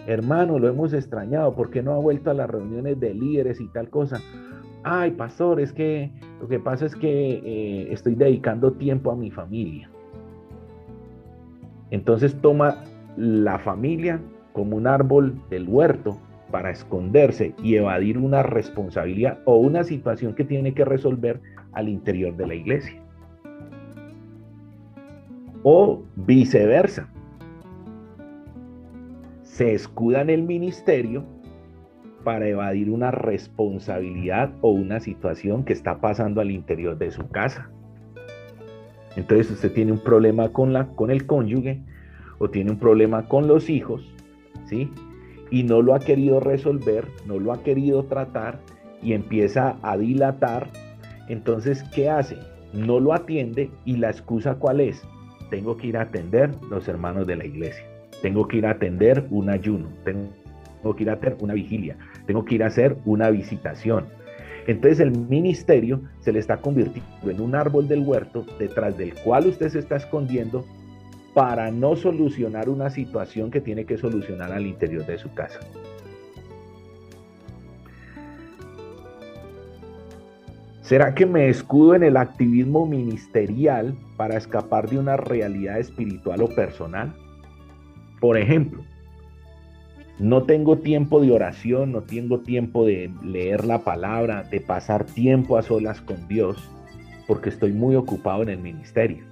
[0.07, 3.69] hermano, lo hemos extrañado, ¿por qué no ha vuelto a las reuniones de líderes y
[3.69, 4.21] tal cosa?
[4.83, 9.31] Ay, pastor, es que lo que pasa es que eh, estoy dedicando tiempo a mi
[9.31, 9.91] familia.
[11.91, 12.85] Entonces toma
[13.17, 14.21] la familia
[14.53, 16.19] como un árbol del huerto
[16.51, 21.41] para esconderse y evadir una responsabilidad o una situación que tiene que resolver
[21.73, 23.06] al interior de la iglesia.
[25.69, 27.09] O viceversa.
[29.43, 31.25] Se escuda en el ministerio
[32.23, 37.69] para evadir una responsabilidad o una situación que está pasando al interior de su casa.
[39.17, 41.81] Entonces usted tiene un problema con, la, con el cónyuge
[42.39, 44.09] o tiene un problema con los hijos,
[44.67, 44.89] ¿sí?
[45.51, 48.61] Y no lo ha querido resolver, no lo ha querido tratar
[49.03, 50.69] y empieza a dilatar.
[51.29, 52.37] Entonces, ¿qué hace?
[52.73, 55.05] No lo atiende y la excusa cuál es?
[55.51, 57.85] Tengo que ir a atender los hermanos de la iglesia.
[58.23, 59.89] Tengo que ir a atender un ayuno.
[60.05, 61.97] Tengo que ir a hacer una vigilia.
[62.27, 64.07] Tengo que ir a hacer una visitación.
[64.67, 69.47] Entonces el ministerio se le está convirtiendo en un árbol del huerto detrás del cual
[69.47, 70.65] usted se está escondiendo
[71.35, 75.61] para no solucionar una situación que tiene que solucionar al interior de su casa.
[80.87, 86.49] ¿Será que me escudo en el activismo ministerial para escapar de una realidad espiritual o
[86.49, 87.13] personal?
[88.21, 88.85] Por ejemplo,
[90.21, 95.59] no tengo tiempo de oración, no tengo tiempo de leer la palabra, de pasar tiempo
[95.59, 96.57] a solas con Dios,
[97.27, 99.25] porque estoy muy ocupado en el ministerio.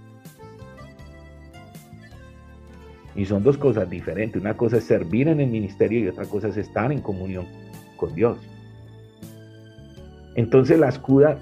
[3.15, 4.43] Y son dos cosas diferentes.
[4.43, 7.47] Una cosa es servir en el ministerio y otra cosa es estar en comunión
[7.97, 8.39] con Dios.
[10.37, 10.93] Entonces la,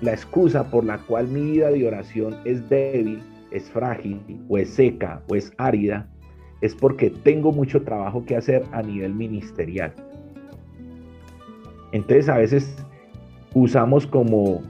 [0.01, 4.71] la excusa por la cual mi vida de oración es débil, es frágil, o es
[4.71, 6.07] seca, o es árida,
[6.61, 9.93] es porque tengo mucho trabajo que hacer a nivel ministerial.
[11.93, 12.77] Entonces a veces
[13.55, 14.63] usamos como,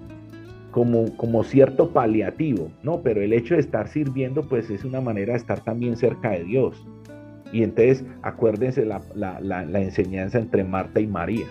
[0.71, 3.03] como, como cierto paliativo, ¿no?
[3.03, 6.45] Pero el hecho de estar sirviendo pues es una manera de estar también cerca de
[6.45, 6.87] Dios.
[7.53, 11.47] Y entonces acuérdense la, la enseñanza entre Marta y María.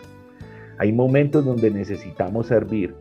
[0.81, 2.95] Hay momentos donde necesitamos servir,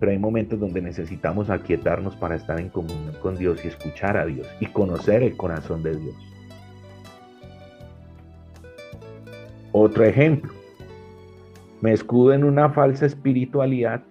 [0.00, 4.24] pero hay momentos donde necesitamos aquietarnos para estar en comunión con Dios y escuchar a
[4.24, 6.16] Dios y conocer el corazón de Dios.
[9.70, 10.50] Otro ejemplo,
[11.82, 14.02] me escudo en una falsa espiritualidad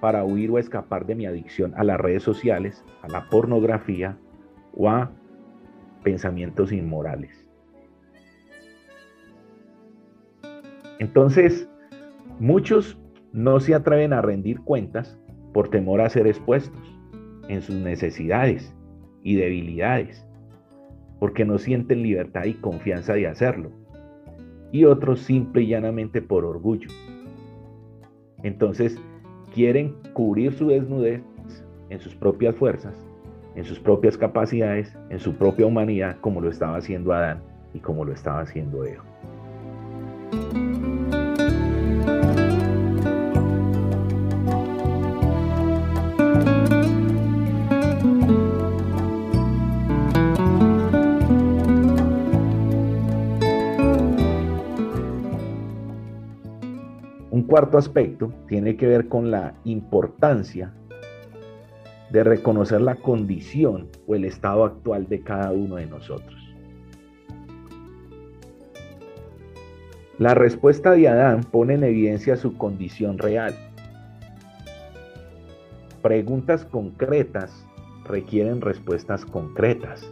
[0.00, 4.16] para huir o escapar de mi adicción a las redes sociales, a la pornografía
[4.76, 5.10] o a
[6.04, 7.44] pensamientos inmorales.
[11.00, 11.68] Entonces,
[12.38, 12.98] muchos
[13.32, 15.18] no se atreven a rendir cuentas
[15.52, 16.80] por temor a ser expuestos
[17.48, 18.74] en sus necesidades
[19.22, 20.26] y debilidades,
[21.18, 23.70] porque no sienten libertad y confianza de hacerlo
[24.72, 26.88] y otros simple y llanamente por orgullo.
[28.42, 29.00] Entonces,
[29.54, 31.22] quieren cubrir su desnudez
[31.90, 32.94] en sus propias fuerzas,
[33.54, 37.42] en sus propias capacidades, en su propia humanidad, como lo estaba haciendo Adán
[37.74, 39.04] y como lo estaba haciendo Eva.
[57.52, 60.72] Cuarto aspecto tiene que ver con la importancia
[62.10, 66.40] de reconocer la condición o el estado actual de cada uno de nosotros.
[70.18, 73.54] La respuesta de Adán pone en evidencia su condición real.
[76.00, 77.66] Preguntas concretas
[78.06, 80.10] requieren respuestas concretas.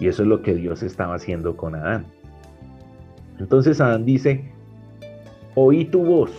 [0.00, 2.06] Y eso es lo que Dios estaba haciendo con Adán.
[3.38, 4.55] Entonces Adán dice,
[5.56, 6.30] oí tu voz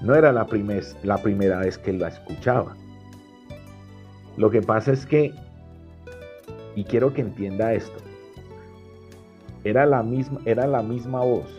[0.00, 2.76] No era la, primera vez que la escuchaba.
[4.36, 5.34] Lo que pasa es que,
[6.76, 7.98] y quiero que entienda esto,
[9.64, 11.50] era la misma, era la misma voz,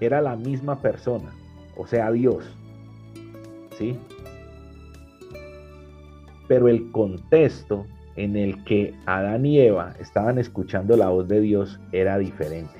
[0.00, 1.32] era la misma persona,
[1.76, 2.44] o sea, Dios,
[3.78, 3.96] ¿sí?
[6.48, 7.86] pero el contexto
[8.16, 12.74] en el que Adán y Eva estaban escuchando la voz de Dios era diferente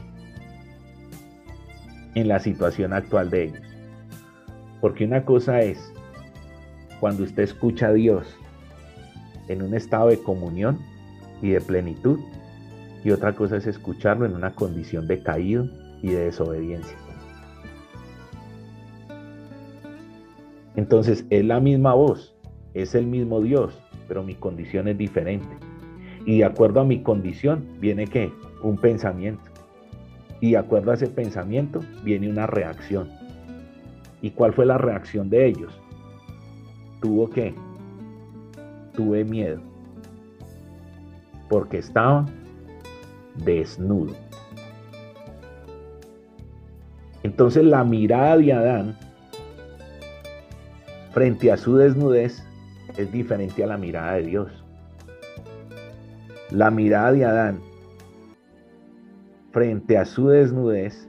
[2.14, 3.62] en la situación actual de ellos.
[4.80, 5.92] Porque una cosa es
[7.00, 8.36] cuando usted escucha a Dios
[9.48, 10.78] en un estado de comunión
[11.40, 12.20] y de plenitud,
[13.04, 15.68] y otra cosa es escucharlo en una condición de caído
[16.02, 16.96] y de desobediencia.
[20.76, 22.34] Entonces es la misma voz,
[22.74, 23.81] es el mismo Dios,
[24.12, 25.48] pero mi condición es diferente.
[26.26, 28.30] Y de acuerdo a mi condición viene que
[28.62, 29.42] un pensamiento.
[30.38, 33.08] Y de acuerdo a ese pensamiento viene una reacción.
[34.20, 35.80] ¿Y cuál fue la reacción de ellos?
[37.00, 37.54] Tuvo que,
[38.94, 39.62] tuve miedo,
[41.48, 42.26] porque estaba
[43.42, 44.14] desnudo.
[47.22, 48.98] Entonces la mirada de Adán
[51.12, 52.44] frente a su desnudez
[52.96, 54.64] es diferente a la mirada de Dios.
[56.50, 57.60] La mirada de Adán
[59.52, 61.08] frente a su desnudez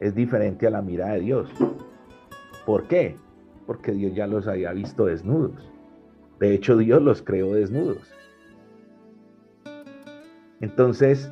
[0.00, 1.50] es diferente a la mirada de Dios.
[2.64, 3.16] ¿Por qué?
[3.66, 5.70] Porque Dios ya los había visto desnudos.
[6.38, 8.12] De hecho, Dios los creó desnudos.
[10.60, 11.30] Entonces,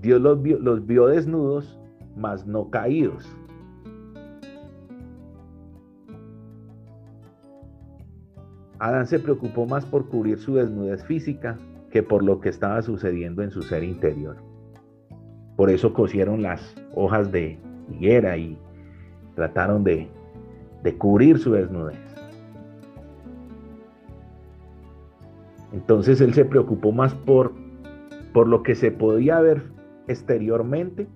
[0.00, 1.78] Dios los vio, los vio desnudos,
[2.16, 3.26] mas no caídos.
[8.78, 11.56] Adán se preocupó más por cubrir su desnudez física
[11.90, 14.36] que por lo que estaba sucediendo en su ser interior.
[15.56, 17.58] Por eso cosieron las hojas de
[17.90, 18.58] higuera y
[19.34, 20.08] trataron de,
[20.82, 21.98] de cubrir su desnudez.
[25.72, 27.52] Entonces él se preocupó más por,
[28.32, 29.62] por lo que se podía ver
[30.08, 31.06] exteriormente,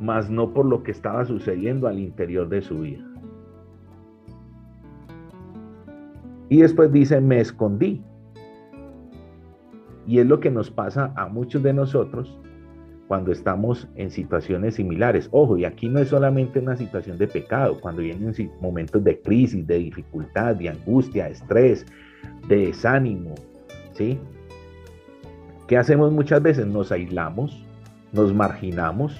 [0.00, 3.07] más no por lo que estaba sucediendo al interior de su vida.
[6.48, 8.02] Y después dice, me escondí.
[10.06, 12.38] Y es lo que nos pasa a muchos de nosotros
[13.08, 15.28] cuando estamos en situaciones similares.
[15.32, 19.66] Ojo, y aquí no es solamente una situación de pecado, cuando vienen momentos de crisis,
[19.66, 21.86] de dificultad, de angustia, de estrés,
[22.48, 23.34] de desánimo,
[23.92, 24.18] ¿sí?
[25.66, 26.66] ¿Qué hacemos muchas veces?
[26.66, 27.62] Nos aislamos,
[28.12, 29.14] nos marginamos.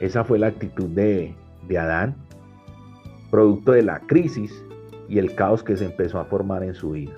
[0.00, 1.34] Esa fue la actitud de,
[1.68, 2.14] de Adán,
[3.30, 4.52] producto de la crisis
[5.08, 7.14] y el caos que se empezó a formar en su vida.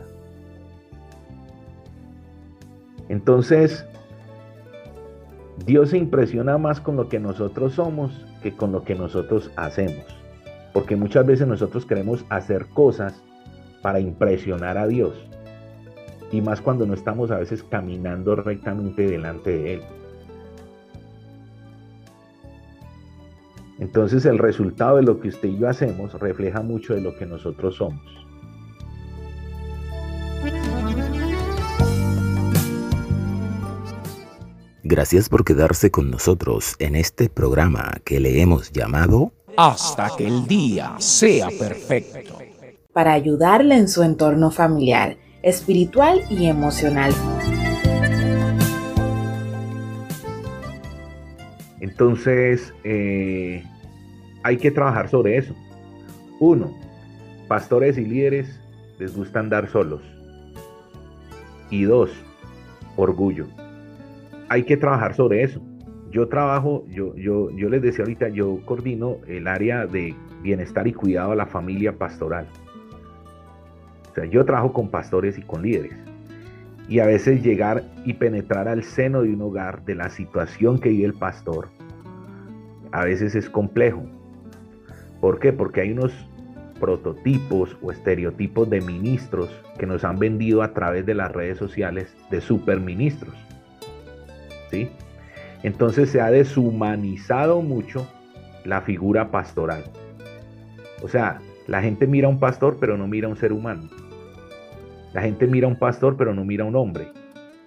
[3.08, 3.86] Entonces,
[5.64, 10.04] Dios se impresiona más con lo que nosotros somos que con lo que nosotros hacemos.
[10.72, 13.22] Porque muchas veces nosotros queremos hacer cosas
[13.82, 15.14] para impresionar a Dios.
[16.32, 19.82] Y más cuando no estamos a veces caminando rectamente delante de Él.
[23.78, 27.26] Entonces el resultado de lo que usted y yo hacemos refleja mucho de lo que
[27.26, 28.02] nosotros somos.
[34.88, 40.46] Gracias por quedarse con nosotros en este programa que le hemos llamado Hasta que el
[40.46, 42.38] día sea perfecto.
[42.92, 47.12] Para ayudarle en su entorno familiar, espiritual y emocional.
[51.96, 53.64] Entonces, eh,
[54.42, 55.54] hay que trabajar sobre eso.
[56.40, 56.76] Uno,
[57.48, 58.60] pastores y líderes
[58.98, 60.02] les gusta andar solos.
[61.70, 62.10] Y dos,
[62.96, 63.46] orgullo.
[64.50, 65.62] Hay que trabajar sobre eso.
[66.10, 70.92] Yo trabajo, yo, yo, yo les decía ahorita, yo coordino el área de bienestar y
[70.92, 72.46] cuidado a la familia pastoral.
[74.10, 75.96] O sea, yo trabajo con pastores y con líderes.
[76.90, 80.90] Y a veces llegar y penetrar al seno de un hogar, de la situación que
[80.90, 81.70] vive el pastor,
[82.96, 84.02] a veces es complejo.
[85.20, 85.52] ¿Por qué?
[85.52, 86.14] Porque hay unos
[86.80, 92.16] prototipos o estereotipos de ministros que nos han vendido a través de las redes sociales
[92.30, 93.34] de superministros.
[94.70, 94.88] ¿Sí?
[95.62, 98.08] Entonces se ha deshumanizado mucho
[98.64, 99.84] la figura pastoral.
[101.02, 103.90] O sea, la gente mira a un pastor pero no mira a un ser humano.
[105.12, 107.08] La gente mira a un pastor pero no mira a un hombre.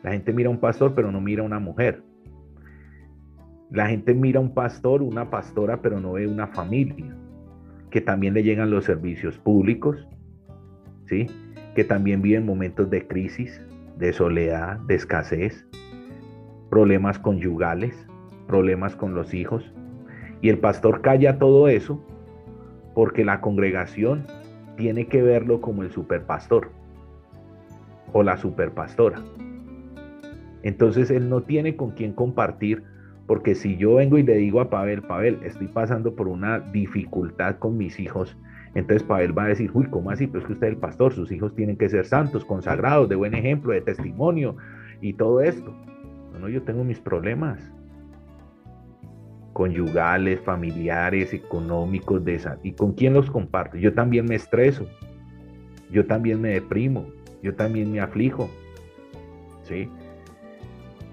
[0.01, 2.01] La gente mira a un pastor pero no mira a una mujer.
[3.71, 7.15] La gente mira a un pastor, una pastora, pero no ve una familia,
[7.91, 10.07] que también le llegan los servicios públicos,
[11.05, 11.27] ¿sí?
[11.75, 13.61] que también viven momentos de crisis,
[13.97, 15.67] de soledad, de escasez,
[16.71, 18.07] problemas conyugales,
[18.47, 19.71] problemas con los hijos.
[20.41, 22.03] Y el pastor calla todo eso
[22.95, 24.25] porque la congregación
[24.77, 26.71] tiene que verlo como el superpastor
[28.13, 29.21] o la superpastora.
[30.63, 32.83] Entonces él no tiene con quién compartir
[33.29, 37.59] porque si yo vengo y le digo a Pavel, Pavel, estoy pasando por una dificultad
[37.59, 38.35] con mis hijos
[38.73, 40.25] Entonces Pavel va a decir, uy, ¿cómo así?
[40.25, 43.35] Pues que usted es el pastor, sus hijos tienen que ser santos, consagrados, de buen
[43.35, 44.57] ejemplo, de testimonio
[44.99, 45.75] y todo esto.
[46.33, 47.71] No, no, yo tengo mis problemas
[49.53, 52.57] conyugales, familiares, económicos, de esa.
[52.63, 53.77] ¿Y con quién los comparto?
[53.77, 54.87] Yo también me estreso,
[55.91, 57.05] yo también me deprimo,
[57.43, 58.49] yo también me aflijo.
[59.61, 59.87] ¿Sí?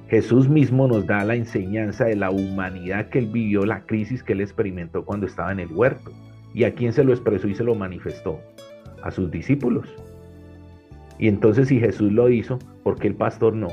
[0.09, 4.35] Jesús mismo nos da la enseñanza de la humanidad que él vivió, la crisis que
[4.35, 6.13] él experimentó cuando estaba en el huerto.
[6.55, 8.41] ¿Y a quién se lo expresó y se lo manifestó?
[9.03, 9.89] A sus discípulos.
[11.19, 13.69] Y entonces si Jesús lo hizo, ¿por qué el pastor no?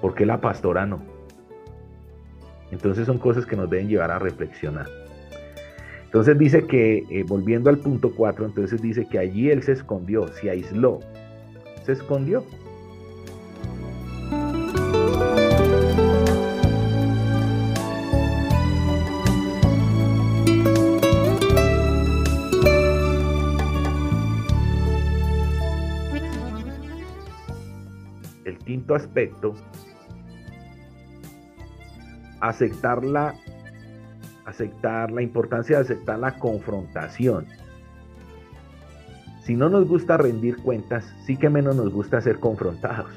[0.00, 1.02] ¿Por qué la pastora no?
[2.70, 4.86] Entonces son cosas que nos deben llevar a reflexionar.
[6.04, 10.28] Entonces dice que, eh, volviendo al punto 4, entonces dice que allí él se escondió,
[10.28, 11.00] se aisló,
[11.84, 12.44] se escondió.
[28.94, 29.54] Aspecto,
[32.40, 33.34] aceptar la,
[34.44, 37.46] aceptar la importancia de aceptar la confrontación.
[39.42, 43.10] Si no nos gusta rendir cuentas, sí que menos nos gusta ser confrontados.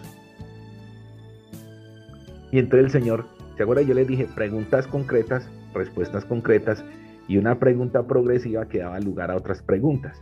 [2.51, 3.25] Y entonces el Señor,
[3.57, 3.81] ¿se acuerda?
[3.83, 6.83] Yo le dije preguntas concretas, respuestas concretas
[7.27, 10.21] y una pregunta progresiva que daba lugar a otras preguntas.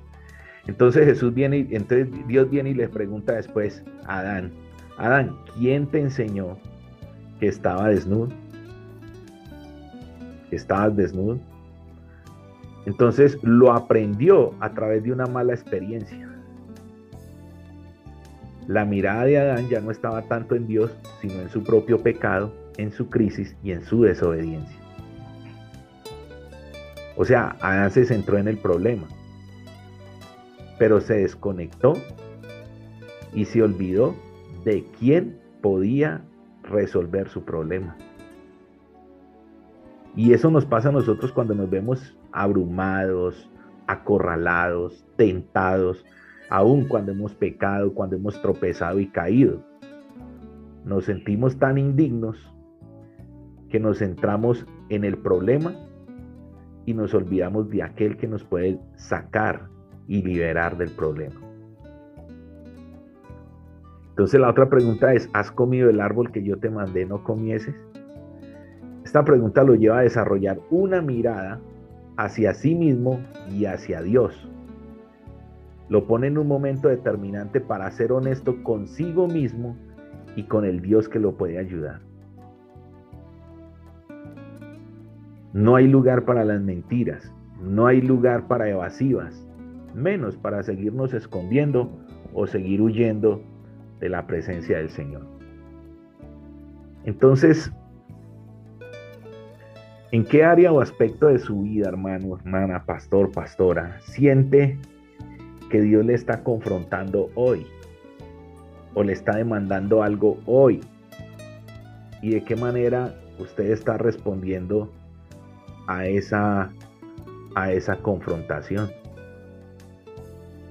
[0.68, 4.52] Entonces Jesús viene y entonces Dios viene y le pregunta después a Adán,
[4.98, 6.58] Adán, ¿quién te enseñó
[7.40, 8.30] que estaba desnudo?
[10.50, 11.40] ¿Que estabas desnudo?
[12.88, 16.28] Entonces lo aprendió a través de una mala experiencia.
[18.66, 20.92] La mirada de Adán ya no estaba tanto en Dios,
[21.22, 24.78] sino en su propio pecado, en su crisis y en su desobediencia.
[27.16, 29.08] O sea, Adán se centró en el problema,
[30.80, 31.94] pero se desconectó
[33.34, 34.16] y se olvidó
[34.68, 36.26] de quién podía
[36.64, 37.96] resolver su problema.
[40.14, 43.50] Y eso nos pasa a nosotros cuando nos vemos abrumados,
[43.88, 46.04] acorralados, tentados,
[46.50, 49.64] aun cuando hemos pecado, cuando hemos tropezado y caído.
[50.84, 52.38] Nos sentimos tan indignos
[53.70, 55.76] que nos centramos en el problema
[56.86, 59.70] y nos olvidamos de aquel que nos puede sacar
[60.08, 61.47] y liberar del problema.
[64.18, 67.76] Entonces la otra pregunta es, ¿has comido el árbol que yo te mandé no comieses?
[69.06, 71.60] Esta pregunta lo lleva a desarrollar una mirada
[72.18, 73.20] hacia sí mismo
[73.52, 74.50] y hacia Dios.
[75.88, 79.78] Lo pone en un momento determinante para ser honesto consigo mismo
[80.36, 82.00] y con el Dios que lo puede ayudar.
[85.54, 89.48] No hay lugar para las mentiras, no hay lugar para evasivas,
[89.94, 91.92] menos para seguirnos escondiendo
[92.34, 93.44] o seguir huyendo
[94.00, 95.26] de la presencia del Señor.
[97.06, 97.72] Entonces,
[100.12, 104.78] ¿en qué área o aspecto de su vida, hermano, hermana, pastor, pastora, siente
[105.70, 107.66] que Dios le está confrontando hoy?
[108.94, 110.82] ¿O le está demandando algo hoy?
[112.22, 114.92] ¿Y de qué manera usted está respondiendo
[115.88, 116.72] a esa,
[117.56, 118.92] a esa confrontación?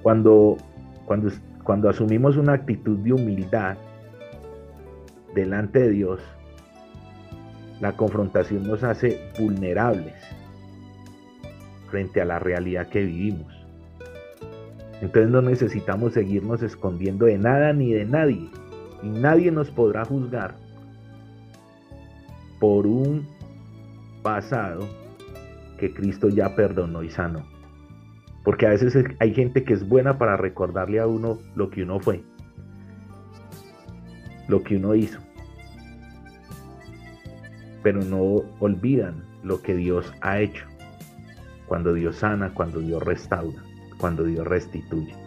[0.03, 0.57] Cuando,
[1.07, 1.31] cuando,
[1.67, 3.77] cuando asumimos una actitud de humildad
[5.35, 6.21] delante de Dios,
[7.81, 10.15] la confrontación nos hace vulnerables
[11.91, 13.53] frente a la realidad que vivimos.
[15.03, 18.49] Entonces no necesitamos seguirnos escondiendo de nada ni de nadie.
[19.03, 20.55] Y nadie nos podrá juzgar
[22.61, 23.27] por un
[24.23, 24.87] pasado
[25.79, 27.56] que Cristo ya perdonó y sanó.
[28.47, 31.99] Porque a veces hay gente que es buena para recordarle a uno lo que uno
[31.99, 32.23] fue,
[34.47, 35.19] lo que uno hizo.
[37.83, 40.65] Pero no olvidan lo que Dios ha hecho.
[41.67, 43.61] Cuando Dios sana, cuando Dios restaura,
[43.99, 45.26] cuando Dios restituye.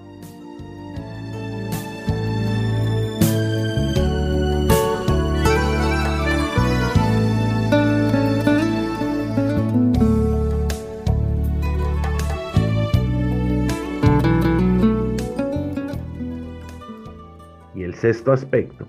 [18.00, 18.88] Sexto aspecto,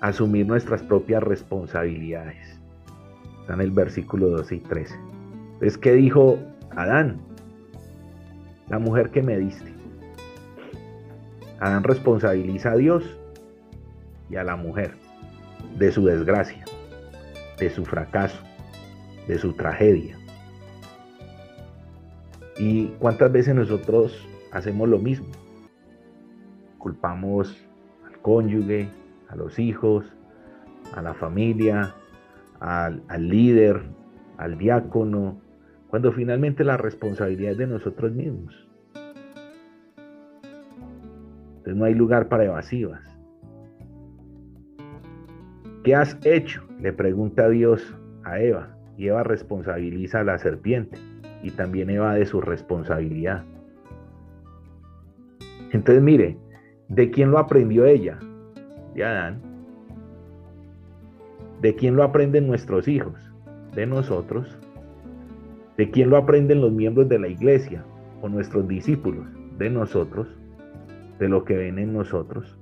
[0.00, 2.60] asumir nuestras propias responsabilidades.
[3.40, 4.94] Está en el versículo 12 y 13.
[5.62, 6.38] Es que dijo
[6.76, 7.20] Adán,
[8.68, 9.74] la mujer que me diste.
[11.58, 13.18] Adán responsabiliza a Dios
[14.30, 14.94] y a la mujer
[15.76, 16.64] de su desgracia,
[17.58, 18.38] de su fracaso,
[19.26, 20.16] de su tragedia.
[22.58, 25.39] ¿Y cuántas veces nosotros hacemos lo mismo?
[26.80, 27.56] Culpamos
[28.08, 28.88] al cónyuge,
[29.28, 30.12] a los hijos,
[30.94, 31.94] a la familia,
[32.58, 33.82] al, líder,
[34.38, 35.40] al diácono,
[35.88, 38.68] cuando finalmente la responsabilidad es de nosotros mismos.
[41.58, 43.02] Entonces no hay lugar para evasivas.
[45.84, 46.66] ¿Qué has hecho?
[46.80, 48.76] Le pregunta Dios a Eva.
[48.96, 50.98] Y Eva responsabiliza a la serpiente.
[51.42, 53.44] Y también Eva de su responsabilidad.
[55.72, 56.36] Entonces mire,
[56.90, 58.18] ¿de quién lo aprendió ella?
[58.94, 59.40] De Adán.
[61.62, 63.14] ¿De quién lo aprenden nuestros hijos?
[63.74, 64.58] De nosotros.
[65.76, 67.84] ¿De quién lo aprenden los miembros de la iglesia
[68.20, 69.26] o nuestros discípulos?
[69.56, 70.28] De nosotros.
[71.18, 72.58] De lo que ven en nosotros.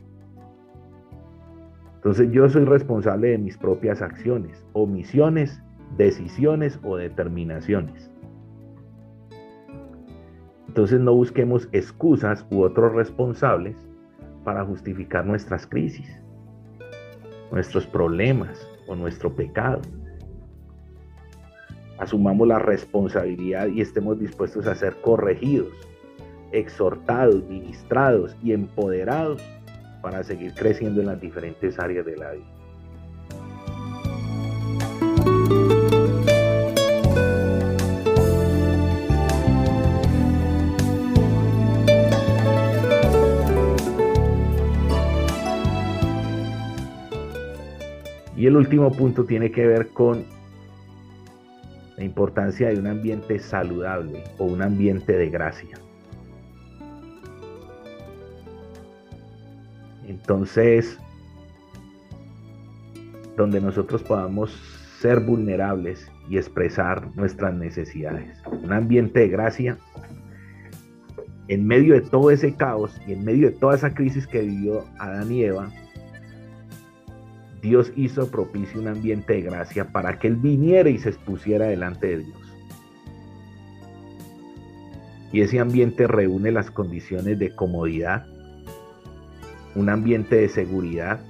[1.96, 5.60] Entonces yo soy responsable de mis propias acciones, omisiones,
[5.96, 8.10] decisiones o determinaciones.
[10.68, 13.87] Entonces no busquemos excusas u otros responsables
[14.48, 16.08] para justificar nuestras crisis,
[17.52, 19.82] nuestros problemas o nuestro pecado.
[21.98, 25.68] Asumamos la responsabilidad y estemos dispuestos a ser corregidos,
[26.50, 29.42] exhortados, ministrados y empoderados
[30.00, 32.57] para seguir creciendo en las diferentes áreas de la vida.
[48.38, 50.24] Y el último punto tiene que ver con
[51.96, 55.76] la importancia de un ambiente saludable o un ambiente de gracia.
[60.06, 60.96] Entonces,
[63.36, 64.52] donde nosotros podamos
[65.00, 68.40] ser vulnerables y expresar nuestras necesidades.
[68.62, 69.78] Un ambiente de gracia
[71.48, 74.84] en medio de todo ese caos y en medio de toda esa crisis que vivió
[75.00, 75.72] Adán y Eva,
[77.60, 82.06] Dios hizo propicio un ambiente de gracia para que Él viniera y se expusiera delante
[82.06, 82.54] de Dios.
[85.32, 88.26] Y ese ambiente reúne las condiciones de comodidad,
[89.74, 91.20] un ambiente de seguridad,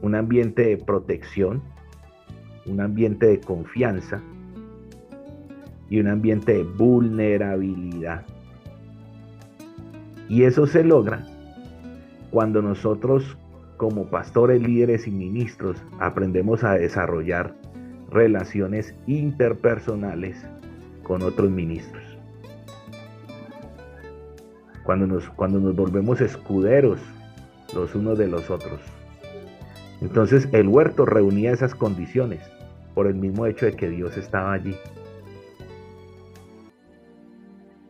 [0.00, 1.62] un ambiente de protección,
[2.66, 4.22] un ambiente de confianza
[5.90, 8.24] y un ambiente de vulnerabilidad.
[10.28, 11.26] Y eso se logra
[12.34, 13.38] cuando nosotros
[13.76, 17.54] como pastores, líderes y ministros aprendemos a desarrollar
[18.10, 20.44] relaciones interpersonales
[21.04, 22.02] con otros ministros.
[24.82, 26.98] Cuando nos, cuando nos volvemos escuderos
[27.72, 28.80] los unos de los otros.
[30.00, 32.40] Entonces el huerto reunía esas condiciones
[32.96, 34.74] por el mismo hecho de que Dios estaba allí.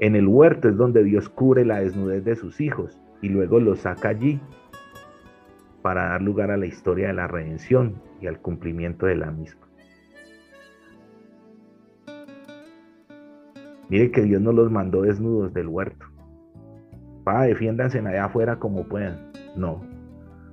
[0.01, 3.79] En el huerto es donde Dios cubre la desnudez de sus hijos y luego los
[3.79, 4.39] saca allí
[5.81, 9.67] para dar lugar a la historia de la redención y al cumplimiento de la misma.
[13.89, 16.05] Mire que Dios nos los mandó desnudos del huerto.
[17.25, 19.33] Pa, defiéndanse allá afuera como puedan.
[19.57, 19.81] No,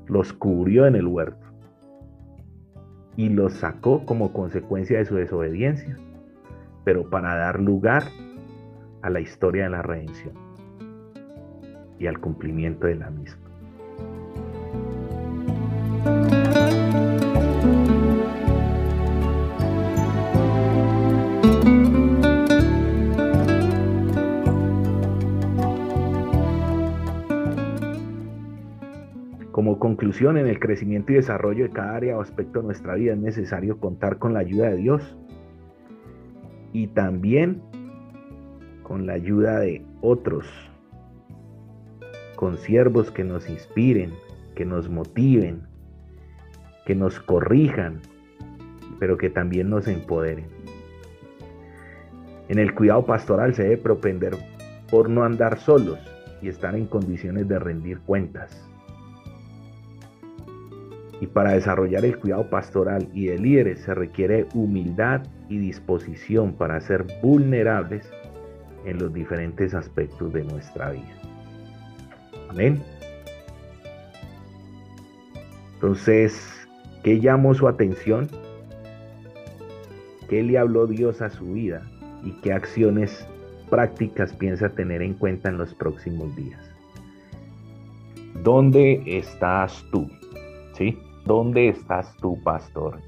[0.08, 1.46] los cubrió en el huerto
[3.18, 5.98] y los sacó como consecuencia de su desobediencia,
[6.86, 8.04] pero para dar lugar
[9.02, 10.51] a la historia de la redención
[12.02, 13.38] y al cumplimiento de la misma.
[29.52, 33.14] Como conclusión, en el crecimiento y desarrollo de cada área o aspecto de nuestra vida
[33.14, 35.18] es necesario contar con la ayuda de Dios
[36.74, 37.62] y también
[38.82, 40.71] con la ayuda de otros,
[42.42, 44.16] con siervos que nos inspiren,
[44.56, 45.62] que nos motiven,
[46.88, 48.00] que nos corrijan,
[48.98, 50.48] pero que también nos empoderen.
[52.50, 54.36] En el cuidado pastoral se debe propender
[54.90, 56.00] por no andar solos
[56.42, 58.68] y estar en condiciones de rendir cuentas.
[61.20, 66.82] Y para desarrollar el cuidado pastoral y de líderes se requiere humildad y disposición para
[66.82, 68.12] ser vulnerables
[68.84, 71.21] en los diferentes aspectos de nuestra vida.
[72.52, 72.84] Amén.
[75.76, 76.68] Entonces,
[77.02, 78.28] ¿qué llamó su atención?
[80.28, 81.82] ¿Qué le habló Dios a su vida?
[82.24, 83.26] ¿Y qué acciones
[83.70, 86.60] prácticas piensa tener en cuenta en los próximos días?
[88.44, 90.10] ¿Dónde estás tú?
[90.74, 91.00] ¿Sí?
[91.26, 93.00] ¿Dónde estás tú, pastor?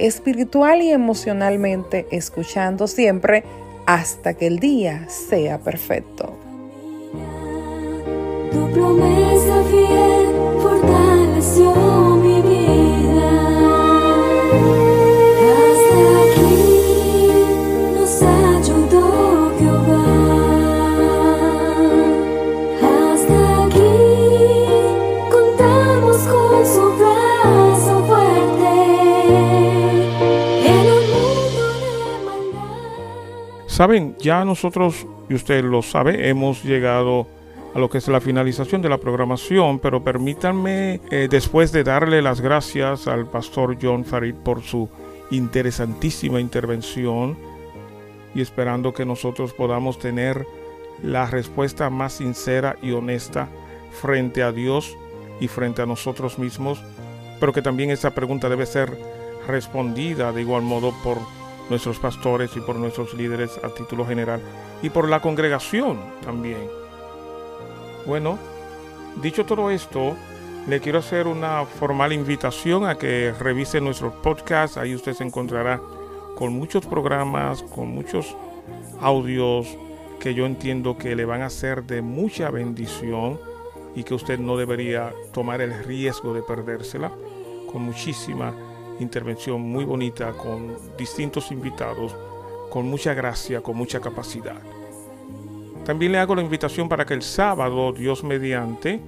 [0.05, 3.43] Espiritual y emocionalmente escuchando siempre
[3.85, 6.33] hasta que el día sea perfecto.
[33.77, 37.27] Saben, ya nosotros, y usted lo sabe, hemos llegado
[37.75, 42.23] a lo que es la finalización de la programación, pero permítanme, eh, después de darle
[42.23, 44.89] las gracias al pastor John Farid por su
[45.29, 47.37] interesantísima intervención
[48.33, 50.47] y esperando que nosotros podamos tener
[51.03, 53.47] la respuesta más sincera y honesta
[53.91, 54.97] frente a Dios
[55.39, 56.81] y frente a nosotros mismos,
[57.39, 58.97] pero que también esa pregunta debe ser
[59.47, 61.19] respondida de igual modo por
[61.69, 64.41] nuestros pastores y por nuestros líderes a título general
[64.81, 66.69] y por la congregación también.
[68.05, 68.37] Bueno,
[69.21, 70.15] dicho todo esto,
[70.67, 74.77] le quiero hacer una formal invitación a que revise nuestros podcasts.
[74.77, 75.81] Ahí usted se encontrará
[76.35, 78.35] con muchos programas, con muchos
[79.01, 79.77] audios
[80.19, 83.39] que yo entiendo que le van a ser de mucha bendición
[83.95, 87.11] y que usted no debería tomar el riesgo de perdérsela,
[87.71, 88.53] con muchísima
[88.99, 92.15] intervención muy bonita, con distintos invitados,
[92.69, 94.61] con mucha gracia, con mucha capacidad.
[95.85, 98.99] También le hago la invitación para que el sábado, Dios mediante,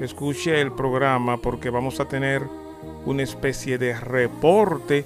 [0.00, 2.42] escuche el programa porque vamos a tener
[3.06, 5.04] una especie de reporte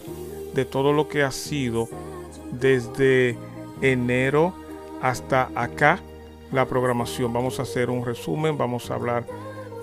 [0.54, 1.88] de todo lo que ha sido
[2.50, 3.36] desde
[3.82, 4.54] enero
[5.02, 6.00] hasta acá
[6.52, 7.32] la programación.
[7.32, 9.26] Vamos a hacer un resumen, vamos a hablar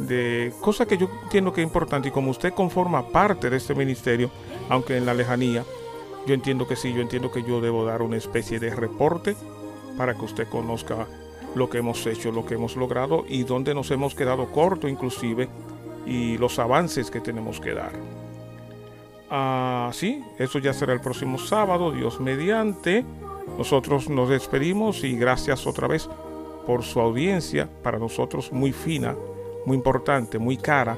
[0.03, 3.75] de cosas que yo entiendo que es importante y como usted conforma parte de este
[3.75, 4.29] ministerio,
[4.69, 5.63] aunque en la lejanía,
[6.25, 9.35] yo entiendo que sí, yo entiendo que yo debo dar una especie de reporte
[9.97, 11.07] para que usted conozca
[11.55, 15.49] lo que hemos hecho, lo que hemos logrado y dónde nos hemos quedado corto inclusive
[16.05, 17.91] y los avances que tenemos que dar.
[19.29, 23.03] Ah, sí, eso ya será el próximo sábado, Dios mediante.
[23.57, 26.09] Nosotros nos despedimos y gracias otra vez
[26.65, 29.15] por su audiencia, para nosotros muy fina,
[29.66, 30.97] muy importante, muy cara,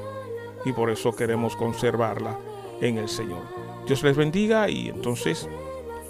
[0.66, 2.38] y por eso queremos conservarla
[2.82, 3.44] en el Señor.
[3.86, 5.48] Dios les bendiga y entonces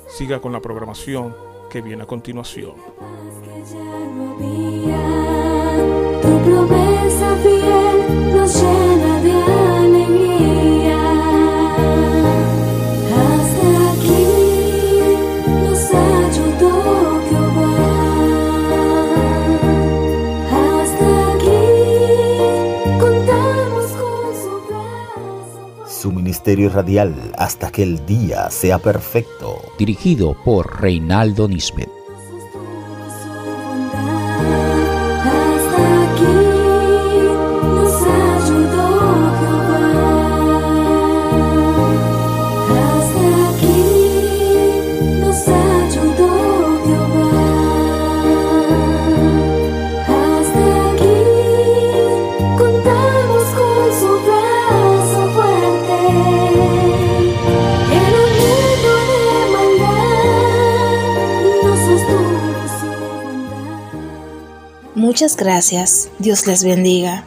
[0.08, 1.36] siga con la programación
[1.70, 2.76] que viene a continuación.
[26.69, 29.61] Radial hasta que el día sea perfecto.
[29.79, 32.05] Dirigido por Reinaldo Nisbet.
[65.26, 66.09] Muchas gracias.
[66.19, 67.23] Dios les bendiga.